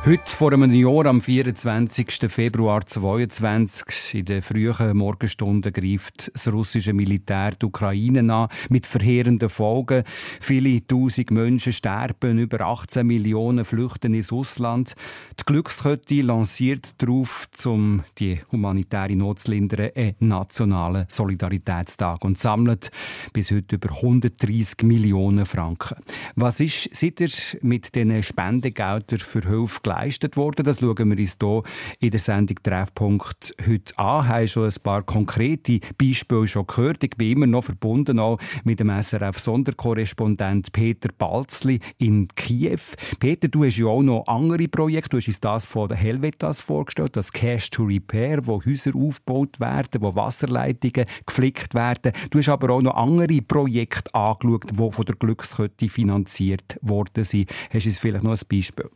[0.06, 2.32] Heute vor einem Jahr, am 24.
[2.32, 9.50] Februar 2022, in den frühen Morgenstunden greift das russische Militär die Ukraine an, mit verheerenden
[9.50, 10.04] Folgen.
[10.40, 14.96] Viele tausend Menschen sterben, über 18 Millionen flüchten ins Ausland.
[15.38, 22.92] Die Glückskette lanciert darauf, um die humanitäre Not zu lindern, einen nationalen Solidaritätstag und sammelt
[23.34, 25.98] bis heute über 130 Millionen Franken.
[26.36, 27.30] Was ist seither
[27.62, 30.66] mit diesen Spendengeldern für Hilfe geleistet worden?
[30.66, 31.64] Das schauen wir uns hier
[32.00, 34.28] in der Sendung Treffpunkt heute an.
[34.28, 37.04] Haben schon ein paar konkrete Beispiele schon gehört.
[37.04, 42.80] Ich bin immer noch verbunden auch mit dem SRF-Sonderkorrespondent Peter Balzli in Kiew.
[43.20, 45.10] Peter, du hast ja auch noch andere Projekte.
[45.10, 50.02] Du hast uns das von Helvetas vorgestellt, das Cash to Repair, wo Häuser aufgebaut werden,
[50.02, 52.14] wo Wasserleitungen geflickt werden.
[52.30, 57.50] Du hast aber auch noch andere Projekte angeschaut, die von der Glückskette finanziert worden sind.
[57.72, 58.90] Hast du vielleicht noch ein Beispiel?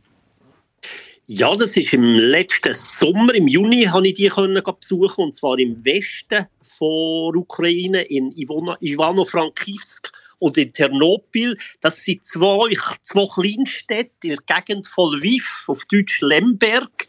[1.27, 5.57] Ja, das ist im letzten Sommer, im Juni, habe ich die können besuchen und zwar
[5.57, 11.55] im Westen von Ukraine, in Ivano- Ivano-Frankivsk und in Ternopil.
[11.79, 17.07] Das sind zwei, zwei Kleinstädte in der Gegend von Lviv, auf Deutsch Lemberg.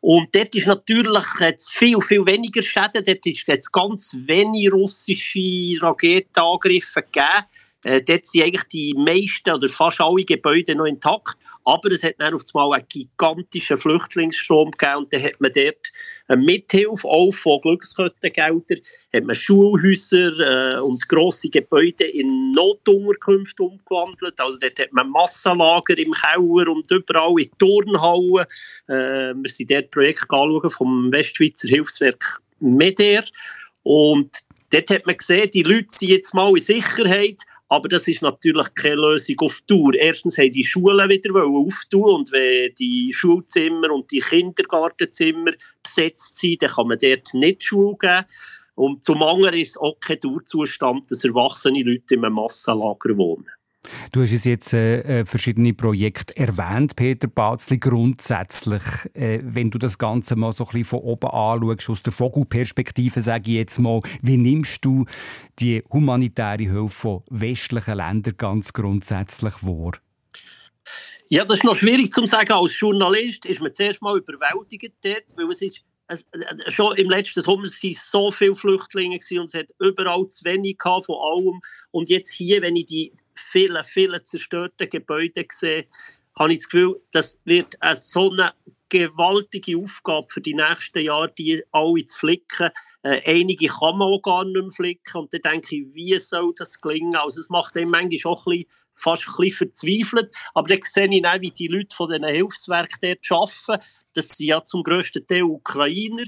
[0.00, 3.04] Und dort ist natürlich jetzt viel, viel weniger Schäden.
[3.04, 7.44] Dort ist jetzt ganz wenig russische Raketenangriffe gegeben.
[7.86, 11.36] Äh, dort sind eigentlich die meisten oder fast alle Gebäude noch intakt.
[11.64, 15.92] Aber es hat dann auf einmal einen gigantischen Flüchtlingsstrom gegeben und dann hat man dort
[16.26, 18.80] eine Mithilfe auch von Glückskettengeldern,
[19.12, 24.40] hat man Schulhäuser äh, und grosse Gebäude in Notunterkünfte umgewandelt.
[24.40, 28.46] Also dort hat man Massenlager im Keller und überall in Turnhallen.
[28.88, 33.22] Äh, wir sind dort Projekt anschauen vom Westschweizer Hilfswerk MEDER
[33.84, 34.40] und
[34.72, 37.38] dort hat man gesehen, die Leute sind jetzt mal in Sicherheit,
[37.68, 39.94] aber das ist natürlich keine Lösung auf Dauer.
[39.94, 45.52] Erstens haben die Schulen wieder auftun und wenn die Schulzimmer und die Kindergartenzimmer
[45.82, 48.24] besetzt sind, dann kann man dort nicht Schule geben.
[48.76, 53.46] Und zum anderen ist es auch kein Dauerzustand, dass erwachsene Leute in einem Massenlager wohnen.
[54.12, 57.78] Du hast uns jetzt äh, verschiedene Projekte erwähnt, Peter Batzli.
[57.78, 58.82] Grundsätzlich,
[59.14, 63.20] äh, wenn du das Ganze mal so ein bisschen von oben anschaust, aus der Vogelperspektive,
[63.20, 65.04] sage ich jetzt mal, wie nimmst du
[65.58, 69.92] die humanitäre Hilfe von westlichen Ländern ganz grundsätzlich wahr?
[71.28, 72.52] Ja, das ist noch schwierig zu sagen.
[72.52, 77.10] Als Journalist ist man zuerst mal überwältigt dort, weil es ist es, äh, schon im
[77.10, 81.60] letzten Sommer waren so viele Flüchtlinge und es hat überall zu wenig von allem.
[81.90, 85.86] Und jetzt hier, wenn ich die vielen, vielen zerstörten Gebäude sehe,
[86.38, 88.52] habe ich das Gefühl, das wird eine so eine
[88.88, 92.70] gewaltige Aufgabe für die nächsten Jahre, die alle zu flicken.
[93.02, 95.16] Äh, einige kann man auch gar nicht mehr flicken.
[95.18, 97.16] Und dann denke ich, wie soll das gelingen?
[97.16, 100.30] Also es macht einem manchmal auch ein bisschen, fast ein bisschen verzweifelt.
[100.54, 103.84] Aber dann sehe ich auch, wie die Leute von diesen Hilfswerken dort arbeiten.
[104.14, 106.24] Das sind ja zum grössten Teil Ukrainer.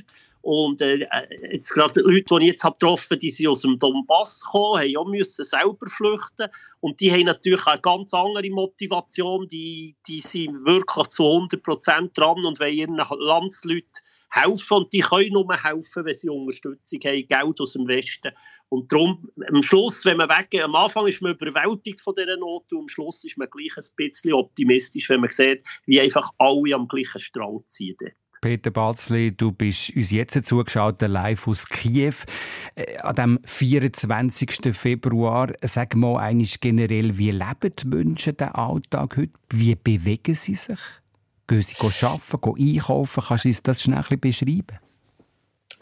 [0.50, 1.06] Und äh,
[1.52, 4.80] jetzt gerade die Leute, die ich jetzt habe getroffen die sind aus dem Donbass gekommen,
[4.80, 6.48] haben auch müssen selber flüchten.
[6.80, 9.46] Und die haben natürlich eine ganz andere Motivation.
[9.46, 13.90] Die, die sind wirklich zu 100 Prozent dran und wollen ihren Landsleuten
[14.30, 14.78] helfen.
[14.78, 18.30] Und die können nur helfen, wenn sie Unterstützung haben, Geld aus dem Westen.
[18.70, 22.72] Und darum, am Schluss, wenn man weggeht, am Anfang ist man überwältigt von dieser Not
[22.72, 26.74] und am Schluss ist man gleich ein bisschen optimistisch, wenn man sieht, wie einfach alle
[26.74, 27.96] am gleichen Strang ziehen.
[28.00, 28.14] dort.
[28.40, 32.14] Peter Batzli, du bist uns jetzt zugeschaut, live aus Kiew.
[32.74, 34.76] Äh, An dem 24.
[34.76, 39.32] Februar, sag mal eigentlich generell, wie leben die Menschen den Alltag heute?
[39.50, 40.78] Wie bewegen sie sich?
[41.48, 43.22] Gehen sie arbeiten, gehen einkaufen?
[43.26, 44.87] Kannst du uns das schnell ein bisschen beschreiben?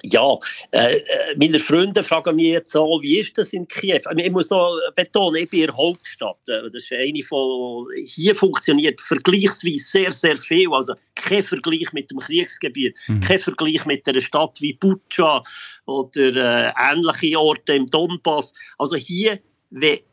[0.02, 0.36] Ja,
[0.72, 1.02] äh, äh,
[1.36, 4.00] meine Freunde fragen mich jetzt so, wie ist das in Kiew?
[4.16, 6.36] Ich muss noch betonen, ich bin in der Hauptstadt.
[6.48, 10.72] Äh, Das ist eine von, hier funktioniert vergleichsweise sehr, sehr viel.
[10.72, 13.20] Also kein Vergleich mit dem Kriegsgebiet, Mhm.
[13.20, 15.42] kein Vergleich mit einer Stadt wie Bucha
[15.86, 18.52] oder äh, ähnliche Orte im Donbass.
[18.78, 19.38] Also hier,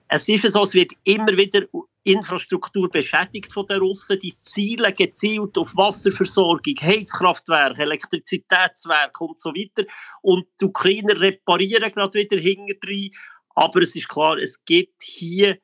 [0.09, 1.61] es ist so, es wird immer wieder
[2.03, 4.19] Infrastruktur beschädigt von den Russen.
[4.19, 9.89] Die zielen gezielt auf Wasserversorgung, Heizkraftwerke, Elektrizitätswerke und so weiter.
[10.21, 13.11] Und die Ukrainer reparieren gerade wieder hinterdrein.
[13.55, 15.57] Aber es ist klar, es gibt hier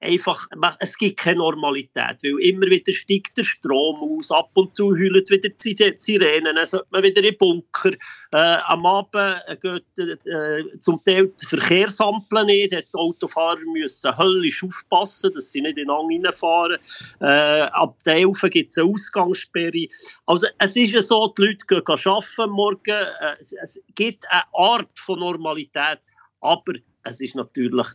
[0.00, 0.46] einfach,
[0.78, 5.24] es gibt keine Normalität, weil immer wieder steigt der Strom aus, ab und zu heulen
[5.28, 7.92] wieder die Si- Sirenen, dann sollte man wieder in den Bunker.
[8.32, 14.62] Äh, am Abend äh, geht äh, zum Teil die Verkehrsampel nicht, die Autofahrer müssen höllisch
[14.62, 16.78] aufpassen, dass sie nicht in den reinfahren.
[17.20, 19.88] Äh, ab der 11 gibt es eine Ausgangssperre.
[20.26, 24.42] Also es ist ja so, die Leute gehen arbeiten morgen, äh, es, es gibt eine
[24.52, 25.98] Art von Normalität,
[26.40, 27.86] aber es ist natürlich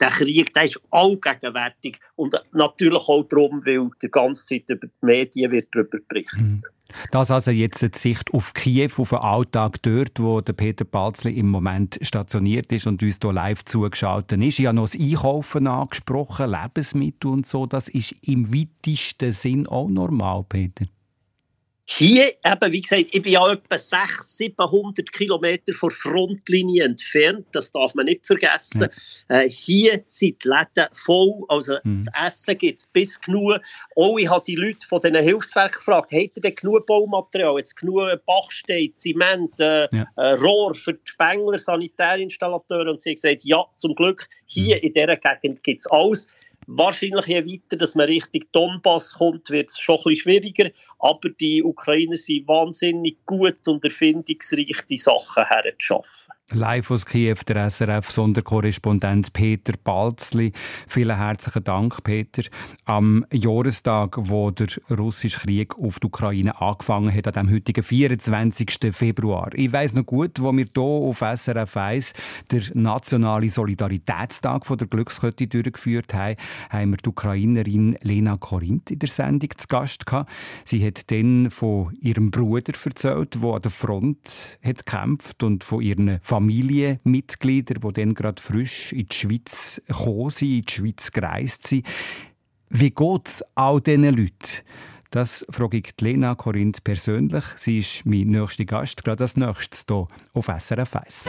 [0.00, 5.06] der Krieg der ist allgegenwärtig und natürlich auch darum, weil die ganze Zeit über die
[5.06, 6.64] Medien wird darüber berichtet.
[7.10, 11.32] Das also jetzt die Sicht auf Kiew, auf den Alltag dort, wo der Peter Balzli
[11.32, 14.58] im Moment stationiert ist und uns hier live zugeschaltet ist.
[14.58, 17.66] Ich habe noch das Einkaufen angesprochen, Lebensmittel und so.
[17.66, 20.86] Das ist im weitesten Sinn auch normal, Peter.
[21.96, 27.46] Hier, eben, wie gesagt, ich bin ja etwa 600, 700 Kilometer von der Frontlinie entfernt,
[27.52, 28.88] das darf man nicht vergessen.
[29.28, 32.02] Äh, hier sind die Läden voll, also Mhm.
[32.04, 33.60] das Essen gibt es bis genug.
[33.94, 37.76] Auch ich habe die Leute von diesen Hilfswerken gefragt, habt ihr denn genug Baumaterial, jetzt
[37.76, 40.06] genug Bachstein, Zement, äh, Ja.
[40.16, 44.92] äh, Rohr für die Spengler, Sanitärinstallateure und sie haben gesagt, ja, zum Glück, hier in
[44.92, 46.26] dieser Gegend gibt es alles.
[46.66, 50.70] Wahrscheinlich je weiter, dass man Richtung Donbass kommt, wird es schon ein schwieriger.
[50.98, 56.32] Aber die Ukrainer sind wahnsinnig gut und erfindungsreich, die Sachen herzuschaffen.
[56.52, 60.52] Live aus Kiew, der SRF-Sonderkorrespondent Peter Balzli.
[60.86, 62.42] Vielen herzlichen Dank, Peter.
[62.84, 68.92] Am Jahrestag, wo der russische Krieg auf die Ukraine angefangen hat, an dem heutigen 24.
[68.92, 69.48] Februar.
[69.54, 72.12] Ich weiss noch gut, wo wir hier auf SRF 1
[72.52, 76.36] den nationalen Solidaritätstag von der Glückskette durchgeführt haben,
[76.68, 80.30] haben wir die Ukrainerin Lena Korinth in der Sendung zu Gast gehabt.
[80.66, 85.80] Sie hat dann von ihrem Bruder erzählt, der an der Front hat gekämpft und von
[85.80, 91.68] ihren Familienmitgliedern, die dann gerade frisch in die Schweiz gekommen sind, in die Schweiz gereist
[91.68, 91.86] sind.
[92.70, 94.64] Wie geht es all diesen Leuten?
[95.12, 97.44] Das frage ich Lena Korinth persönlich.
[97.54, 101.28] Sie ist mein nächster Gast, gerade als nächstes hier auf SRF 1.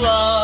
[0.00, 0.37] Love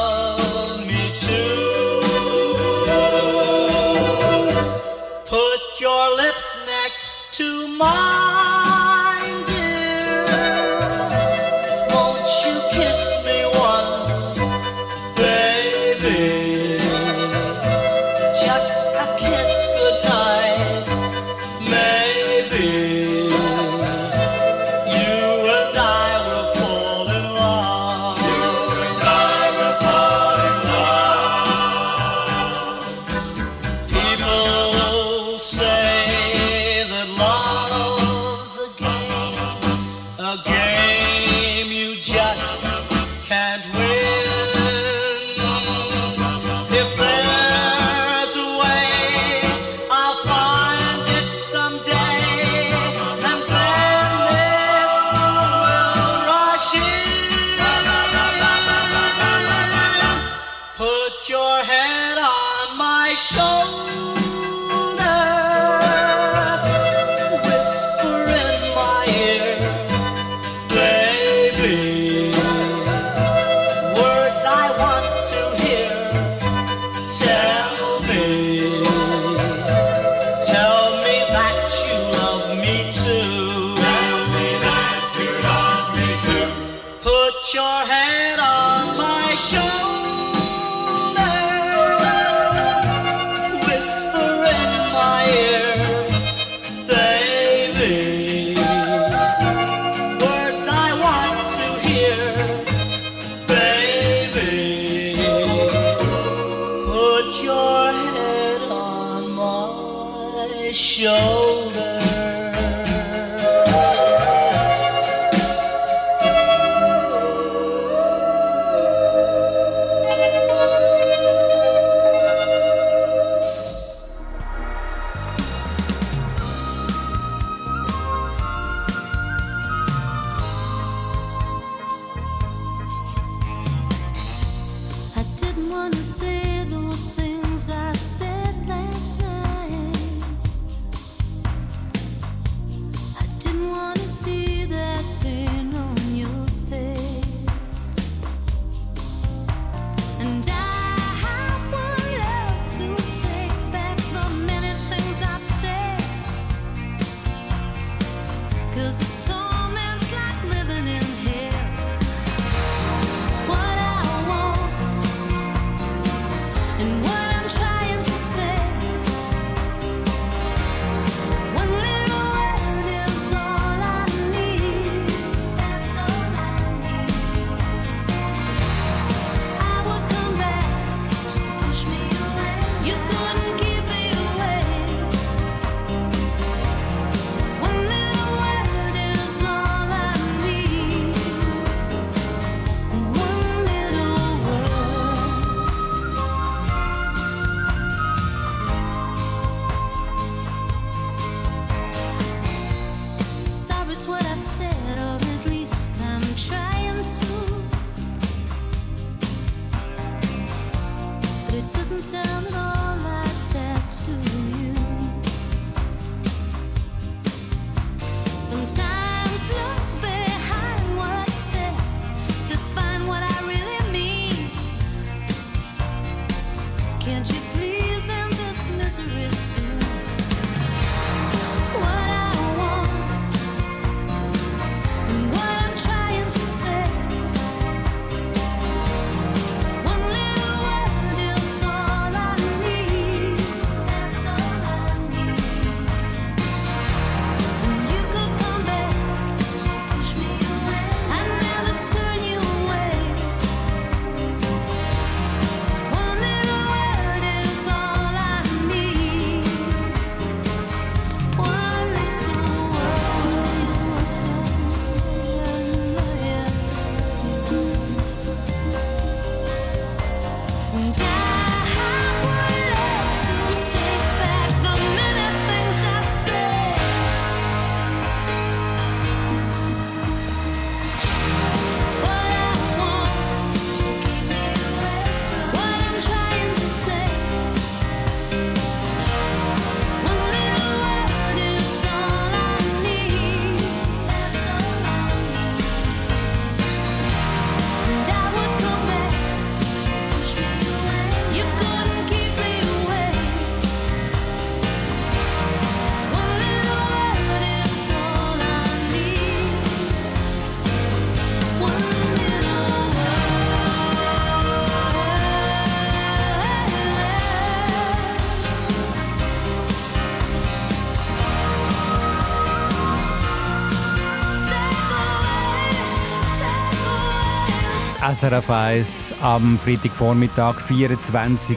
[328.12, 331.56] SRF 1 am Freitagvormittag, 24.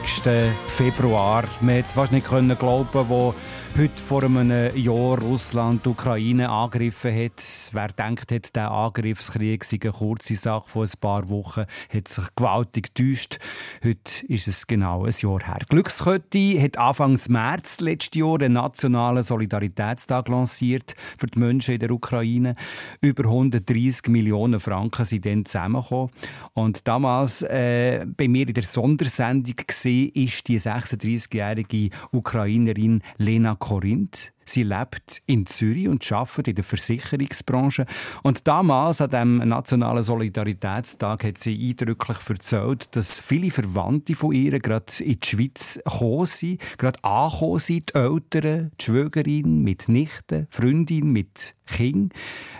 [0.66, 1.44] Februar.
[1.60, 3.34] Wir hätten es fast nicht können glauben, wo
[3.78, 7.44] heute vor einem Jahr Russland die Ukraine angegriffen hat.
[7.70, 11.64] Wer denkt, hat der Angriffskrieg sei eine kurze Sache von ein paar Wochen,
[11.94, 13.38] hat sich gewaltig getäuscht.
[13.84, 15.60] Heute ist es genau ein Jahr her.
[15.68, 21.92] Glückskette hat Anfang März letztes Jahr einen nationalen Solidaritätstag lanciert für die Menschen in der
[21.92, 22.56] Ukraine.
[23.00, 26.10] Über 130 Millionen Franken sind dann zusammengekommen.
[26.52, 34.32] Und damals äh, bei mir in der Sondersendung ist die 36-jährige Ukrainerin Lena Korinth.
[34.46, 37.84] Sie lebt in Zürich und arbeitet in der Versicherungsbranche.
[38.22, 44.58] Und damals, an dem Nationalen Solidaritätstag, hat sie eindrücklich erzählt, dass viele Verwandte von ihr
[44.58, 50.46] gerade in die Schweiz gekommen sind, gerade angekommen sind, die Eltern, die Schwägerin mit Nichten,
[50.48, 52.14] Freundin mit Kind.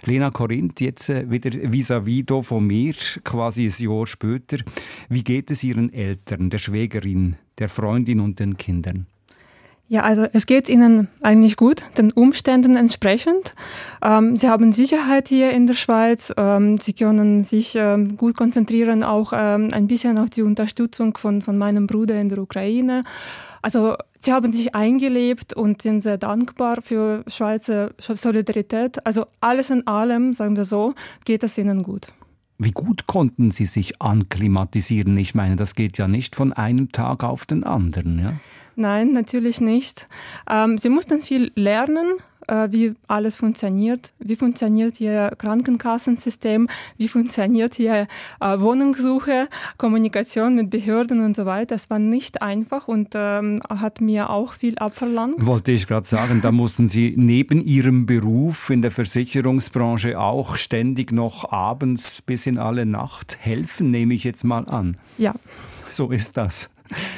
[0.05, 2.95] Lena Korinth, jetzt äh, wieder vis-à-vis hier von mir,
[3.25, 4.59] quasi ein Jahr später.
[5.09, 9.07] Wie geht es ihren Eltern, der Schwägerin, der Freundin und den Kindern?
[9.91, 13.55] Ja, also es geht Ihnen eigentlich gut, den Umständen entsprechend.
[14.03, 16.31] Ähm, Sie haben Sicherheit hier in der Schweiz.
[16.37, 21.41] Ähm, Sie können sich ähm, gut konzentrieren, auch ähm, ein bisschen auf die Unterstützung von,
[21.41, 23.01] von meinem Bruder in der Ukraine.
[23.63, 29.07] Also Sie haben sich eingelebt und sind sehr dankbar für Schweizer Solidarität.
[29.07, 32.09] Also alles in allem, sagen wir so, geht es Ihnen gut.
[32.59, 35.17] Wie gut konnten Sie sich anklimatisieren?
[35.17, 38.19] Ich meine, das geht ja nicht von einem Tag auf den anderen.
[38.19, 38.35] Ja?
[38.79, 40.07] Nein, natürlich nicht.
[40.49, 42.13] Ähm, sie mussten viel lernen,
[42.47, 44.13] äh, wie alles funktioniert.
[44.21, 46.69] Wie funktioniert ihr Krankenkassensystem?
[46.97, 48.07] Wie funktioniert hier
[48.41, 49.49] äh, Wohnungssuche,
[49.79, 51.75] Kommunikation mit Behörden und so weiter?
[51.75, 55.45] Das war nicht einfach und ähm, hat mir auch viel abverlangt.
[55.45, 61.11] Wollte ich gerade sagen, da mussten Sie neben Ihrem Beruf in der Versicherungsbranche auch ständig
[61.11, 64.97] noch abends bis in alle Nacht helfen, nehme ich jetzt mal an.
[65.19, 65.35] Ja.
[65.91, 66.71] So ist das.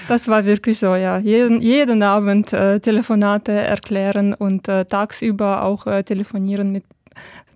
[0.08, 1.18] Das war wirklich so, ja.
[1.18, 6.84] Jeden, jeden Abend äh, Telefonate erklären und äh, tagsüber auch äh, telefonieren mit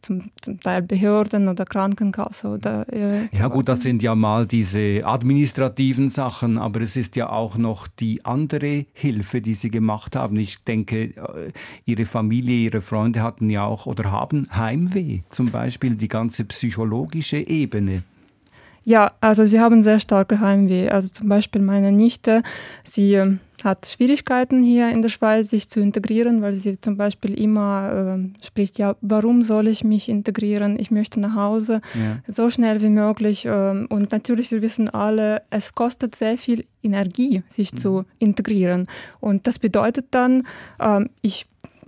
[0.05, 5.01] zum, zum Teil Behörden oder Krankenkasse oder äh, Ja gut, das sind ja mal diese
[5.05, 10.37] administrativen Sachen, aber es ist ja auch noch die andere Hilfe, die Sie gemacht haben.
[10.37, 11.53] Ich denke, äh,
[11.85, 17.39] Ihre Familie, Ihre Freunde hatten ja auch oder haben Heimweh, zum Beispiel die ganze psychologische
[17.39, 18.03] Ebene.
[18.85, 20.89] Ja, also sie haben sehr starke Heimweh.
[20.91, 22.43] Also zum Beispiel meine Nichte,
[22.83, 27.33] sie äh, hat Schwierigkeiten hier in der Schweiz, sich zu integrieren, weil sie zum Beispiel
[27.41, 30.79] immer äh, spricht, ja, warum soll ich mich integrieren?
[30.79, 32.19] Ich möchte nach Hause, Ja.
[32.29, 33.47] so schnell wie möglich.
[33.51, 38.87] ähm, Und natürlich, wir wissen alle, es kostet sehr viel Energie, sich zu integrieren.
[39.21, 40.43] Und das bedeutet dann,
[40.79, 41.47] ähm, ich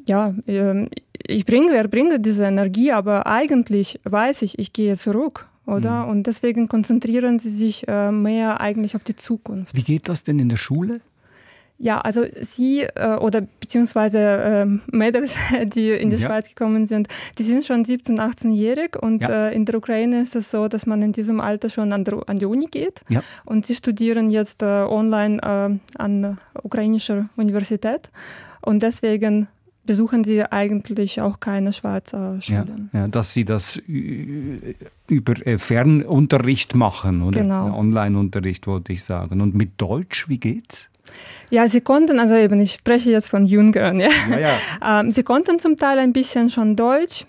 [0.09, 0.89] ja, ähm,
[1.27, 6.07] ich bringe, erbringe diese Energie, aber eigentlich weiß ich, ich gehe zurück, oder?
[6.07, 9.75] Und deswegen konzentrieren sie sich äh, mehr eigentlich auf die Zukunft.
[9.77, 11.01] Wie geht das denn in der Schule?
[11.79, 15.37] Ja, also sie äh, oder beziehungsweise ähm, Mädels,
[15.75, 16.27] die in die Ja.
[16.29, 19.49] Schweiz gekommen sind, die sind schon 17, 18-jährig und Ja.
[19.49, 22.23] äh, in der Ukraine ist es so, dass man in diesem Alter schon an, der,
[22.29, 23.23] an die Uni geht Ja.
[23.45, 28.11] und sie studieren jetzt äh, online äh, an der ukrainischer Universität
[28.63, 29.49] und deswegen
[29.87, 32.91] besuchen sie eigentlich auch keine Schweizer Ja, Schulen.
[32.93, 37.41] ja, dass Sie das über äh, Fernunterricht machen, oder?
[37.41, 37.77] Genau.
[37.79, 39.41] Online-Unterricht wollte ich sagen.
[39.41, 40.89] Und mit Deutsch, wie geht's?
[41.51, 44.09] Ja, sie konnten, also eben, ich spreche jetzt von Jüngeren, ja.
[44.29, 44.51] Ja, ja.
[45.01, 47.25] Ähm, sie konnten zum Teil ein bisschen schon Deutsch.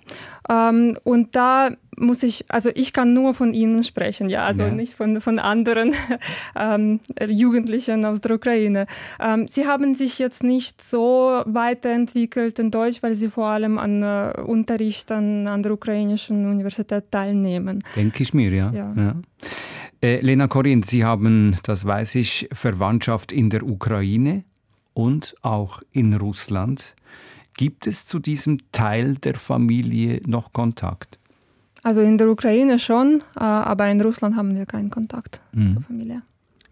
[0.49, 4.71] Ähm, und da muss ich, also ich kann nur von ihnen sprechen, ja, also Ja.
[4.71, 5.93] nicht von, von anderen
[6.55, 8.85] ähm, Jugendlichen aus der Ukraine.
[9.19, 14.03] Ähm, sie haben sich jetzt nicht so weiterentwickelt in Deutsch, weil sie vor allem an
[14.03, 17.83] äh, Unterricht an, an der ukrainischen Universität teilnehmen.
[17.95, 18.71] Denke ich mir, ja.
[18.71, 19.15] Ja.
[20.01, 24.43] Äh, Lena Korinth, Sie haben, das weiß ich, Verwandtschaft in der Ukraine
[24.93, 26.95] und auch in Russland.
[27.57, 31.17] Gibt es zu diesem Teil der Familie noch Kontakt?
[31.83, 35.71] Also in der Ukraine schon, äh, aber in Russland haben wir keinen Kontakt Mhm.
[35.73, 36.21] zur Familie.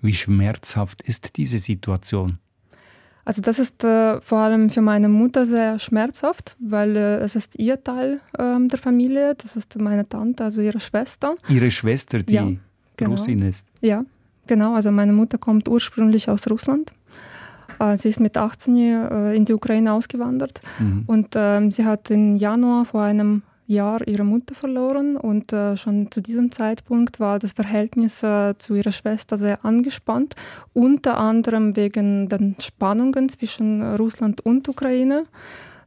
[0.01, 2.37] Wie schmerzhaft ist diese Situation?
[3.27, 7.57] Also das ist äh, vor allem für meine Mutter sehr schmerzhaft, weil äh, es ist
[7.57, 11.35] ihr Teil ähm, der Familie, das ist meine Tante, also ihre Schwester.
[11.49, 12.47] Ihre Schwester, die Ja,
[12.97, 13.11] genau.
[13.11, 13.65] Russin ist.
[13.81, 14.05] Ja,
[14.45, 16.93] genau, also meine Mutter kommt ursprünglich aus Russland.
[17.79, 21.03] Äh, sie ist mit 18 äh, in die Ukraine ausgewandert Mhm.
[21.07, 26.11] und ähm, sie hat im Januar vor einem Jahr ihre Mutter verloren und äh, schon
[26.11, 30.35] zu diesem Zeitpunkt war das Verhältnis äh, zu ihrer Schwester sehr angespannt,
[30.73, 35.25] unter anderem wegen den Spannungen zwischen Russland und Ukraine.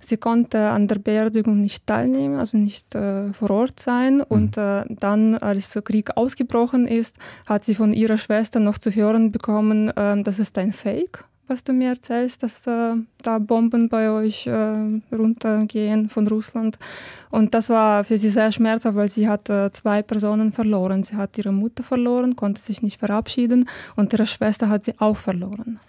[0.01, 4.21] Sie konnte an der Beerdigung nicht teilnehmen, also nicht äh, vor Ort sein.
[4.23, 7.17] Und äh, dann, als der Krieg ausgebrochen ist,
[7.47, 11.65] hat sie von ihrer Schwester noch zu hören bekommen, äh, das ist ein Fake, was
[11.65, 16.79] du mir erzählst, dass äh, da Bomben bei euch äh, runtergehen von Russland.
[17.31, 21.03] Und das war für sie sehr schmerzhaft, weil sie hat äh, zwei Personen verloren.
[21.03, 25.17] Sie hat ihre Mutter verloren, konnte sich nicht verabschieden und ihre Schwester hat sie auch
[25.17, 25.81] verloren.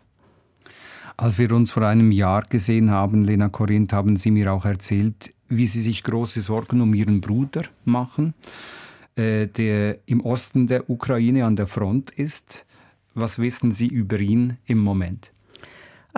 [1.17, 5.33] Als wir uns vor einem Jahr gesehen haben, Lena Korinth, haben Sie mir auch erzählt,
[5.49, 8.33] wie Sie sich große Sorgen um Ihren Bruder machen,
[9.17, 12.65] äh, der im Osten der Ukraine an der Front ist.
[13.15, 15.33] Was wissen Sie über ihn im Moment?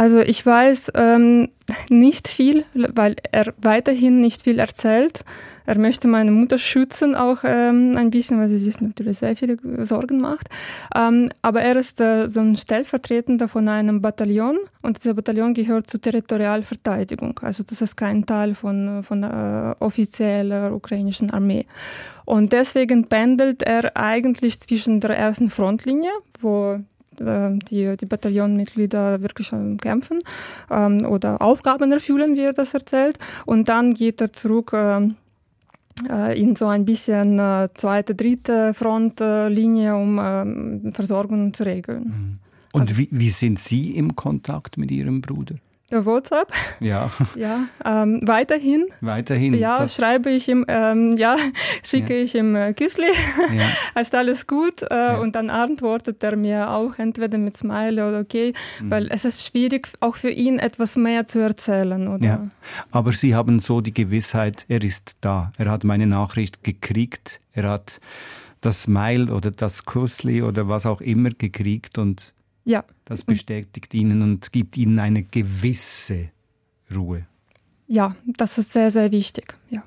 [0.01, 1.49] Also ich weiß ähm,
[1.91, 5.23] nicht viel, weil er weiterhin nicht viel erzählt.
[5.67, 9.57] Er möchte meine Mutter schützen, auch ähm, ein bisschen, weil sie sich natürlich sehr viele
[9.85, 10.47] Sorgen macht.
[10.95, 15.85] Ähm, aber er ist äh, so ein Stellvertretender von einem Bataillon und dieser Bataillon gehört
[15.85, 17.39] zur Territorialverteidigung.
[17.43, 21.67] Also das ist kein Teil von, von äh, offizieller ukrainischen Armee.
[22.25, 26.79] Und deswegen pendelt er eigentlich zwischen der ersten Frontlinie, wo
[27.69, 30.19] die, die Bataillonmitglieder wirklich ähm, kämpfen
[30.69, 33.17] ähm, oder Aufgaben erfüllen, wie er das erzählt.
[33.45, 35.15] Und dann geht er zurück ähm,
[36.09, 42.39] äh, in so ein bisschen äh, zweite, dritte Frontlinie, um ähm, Versorgung zu regeln.
[42.73, 45.55] Und wie, wie sind Sie im Kontakt mit Ihrem Bruder?
[45.91, 47.59] WhatsApp, Ja, ja.
[47.85, 49.53] Ähm, weiterhin, weiterhin.
[49.53, 51.35] ja, schreibe ich ihm, ähm, ja,
[51.83, 52.23] schicke Ja.
[52.23, 53.05] ich ihm äh, Küssli,
[53.95, 54.01] ja.
[54.01, 58.53] ist alles gut äh, und dann antwortet er mir auch entweder mit Smile oder okay,
[58.81, 58.91] Mhm.
[58.91, 62.25] weil es ist schwierig auch für ihn etwas mehr zu erzählen, oder?
[62.25, 62.47] Ja,
[62.91, 65.51] aber Sie haben so die Gewissheit, er ist da.
[65.57, 67.39] Er hat meine Nachricht gekriegt.
[67.53, 67.99] Er hat
[68.61, 72.33] das Mail oder das Kussli oder was auch immer gekriegt und
[72.65, 72.83] ja.
[73.05, 76.29] das bestätigt Ihnen und gibt Ihnen eine gewisse
[76.93, 77.25] Ruhe.
[77.87, 79.55] Ja, das ist sehr, sehr wichtig.
[79.69, 79.83] Ja.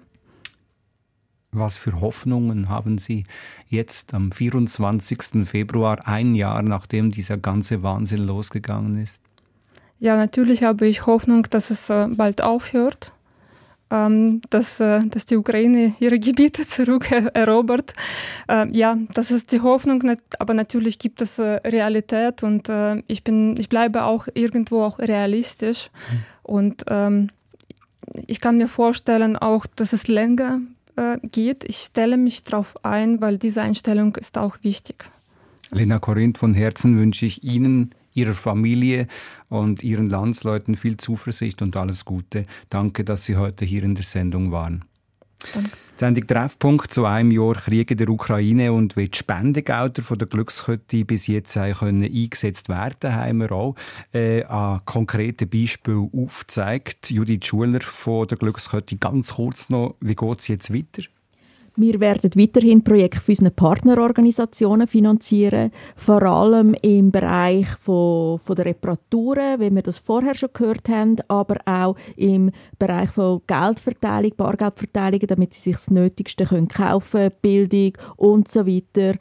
[1.53, 3.25] Was für Hoffnungen haben Sie
[3.69, 5.47] jetzt am 24.
[5.47, 9.23] Februar, ein Jahr nachdem dieser ganze Wahnsinn losgegangen ist?
[10.05, 13.14] ja, natürlich habe ich Hoffnung, dass es äh, bald aufhört,
[13.91, 17.95] dass, äh, dass die Ukraine ihre Gebiete zurückerobert.
[18.49, 20.03] Äh, ja, das ist die Hoffnung,
[20.39, 24.99] aber natürlich gibt es äh, Realität und äh, ich, bin, ich bleibe auch irgendwo auch
[24.99, 25.91] realistisch.
[26.43, 27.29] Und ähm,
[28.27, 30.61] ich kann mir vorstellen auch, dass es länger
[31.33, 31.65] geht.
[31.65, 35.07] Ich stelle mich darauf ein, weil diese Einstellung ist auch wichtig.
[35.73, 39.07] Lena Korinth, von Herzen wünsche ich Ihnen, Ihrer Familie
[39.49, 42.47] und Ihren Landsleuten viel Zuversicht und alles Gute.
[42.69, 44.85] Danke, dass Sie heute hier in der Sendung waren.
[45.53, 45.71] Danke.
[45.95, 50.19] Die Sendung Treffpunkt zu einem Jahr Krieg in der Ukraine und wie die Spendengelder von
[50.19, 53.77] der Glückskette bis jetzt können eingesetzt werden, haben wir auch
[54.13, 57.11] äh, an konkreten Beispielen aufgezeigt.
[57.11, 61.05] Judith Schuler von der Glückskette, ganz kurz noch, wie geht es jetzt weiter?
[61.77, 68.67] Wir werden weiterhin Projekte für unsere Partnerorganisationen finanzieren, vor allem im Bereich von, von der
[68.67, 75.21] Reparaturen, wie wir das vorher schon gehört haben, aber auch im Bereich von Geldverteilung, Bargeldverteilung,
[75.27, 79.19] damit sie sich das Nötigste können kaufen Bildung und so weiter.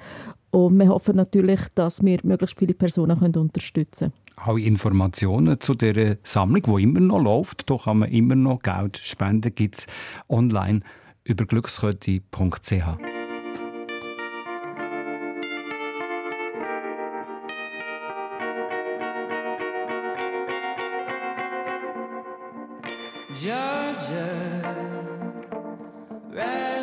[0.52, 4.48] Und wir hoffen natürlich, dass wir möglichst viele Personen können unterstützen können.
[4.48, 7.68] Auch Informationen zu der Sammlung, die immer noch läuft.
[7.68, 9.56] Da kann man immer noch Geld spenden.
[9.56, 9.88] Gibt es
[10.30, 10.82] online
[11.26, 12.98] über glückskette.ch.
[23.36, 24.30] Georgia,
[26.32, 26.83] write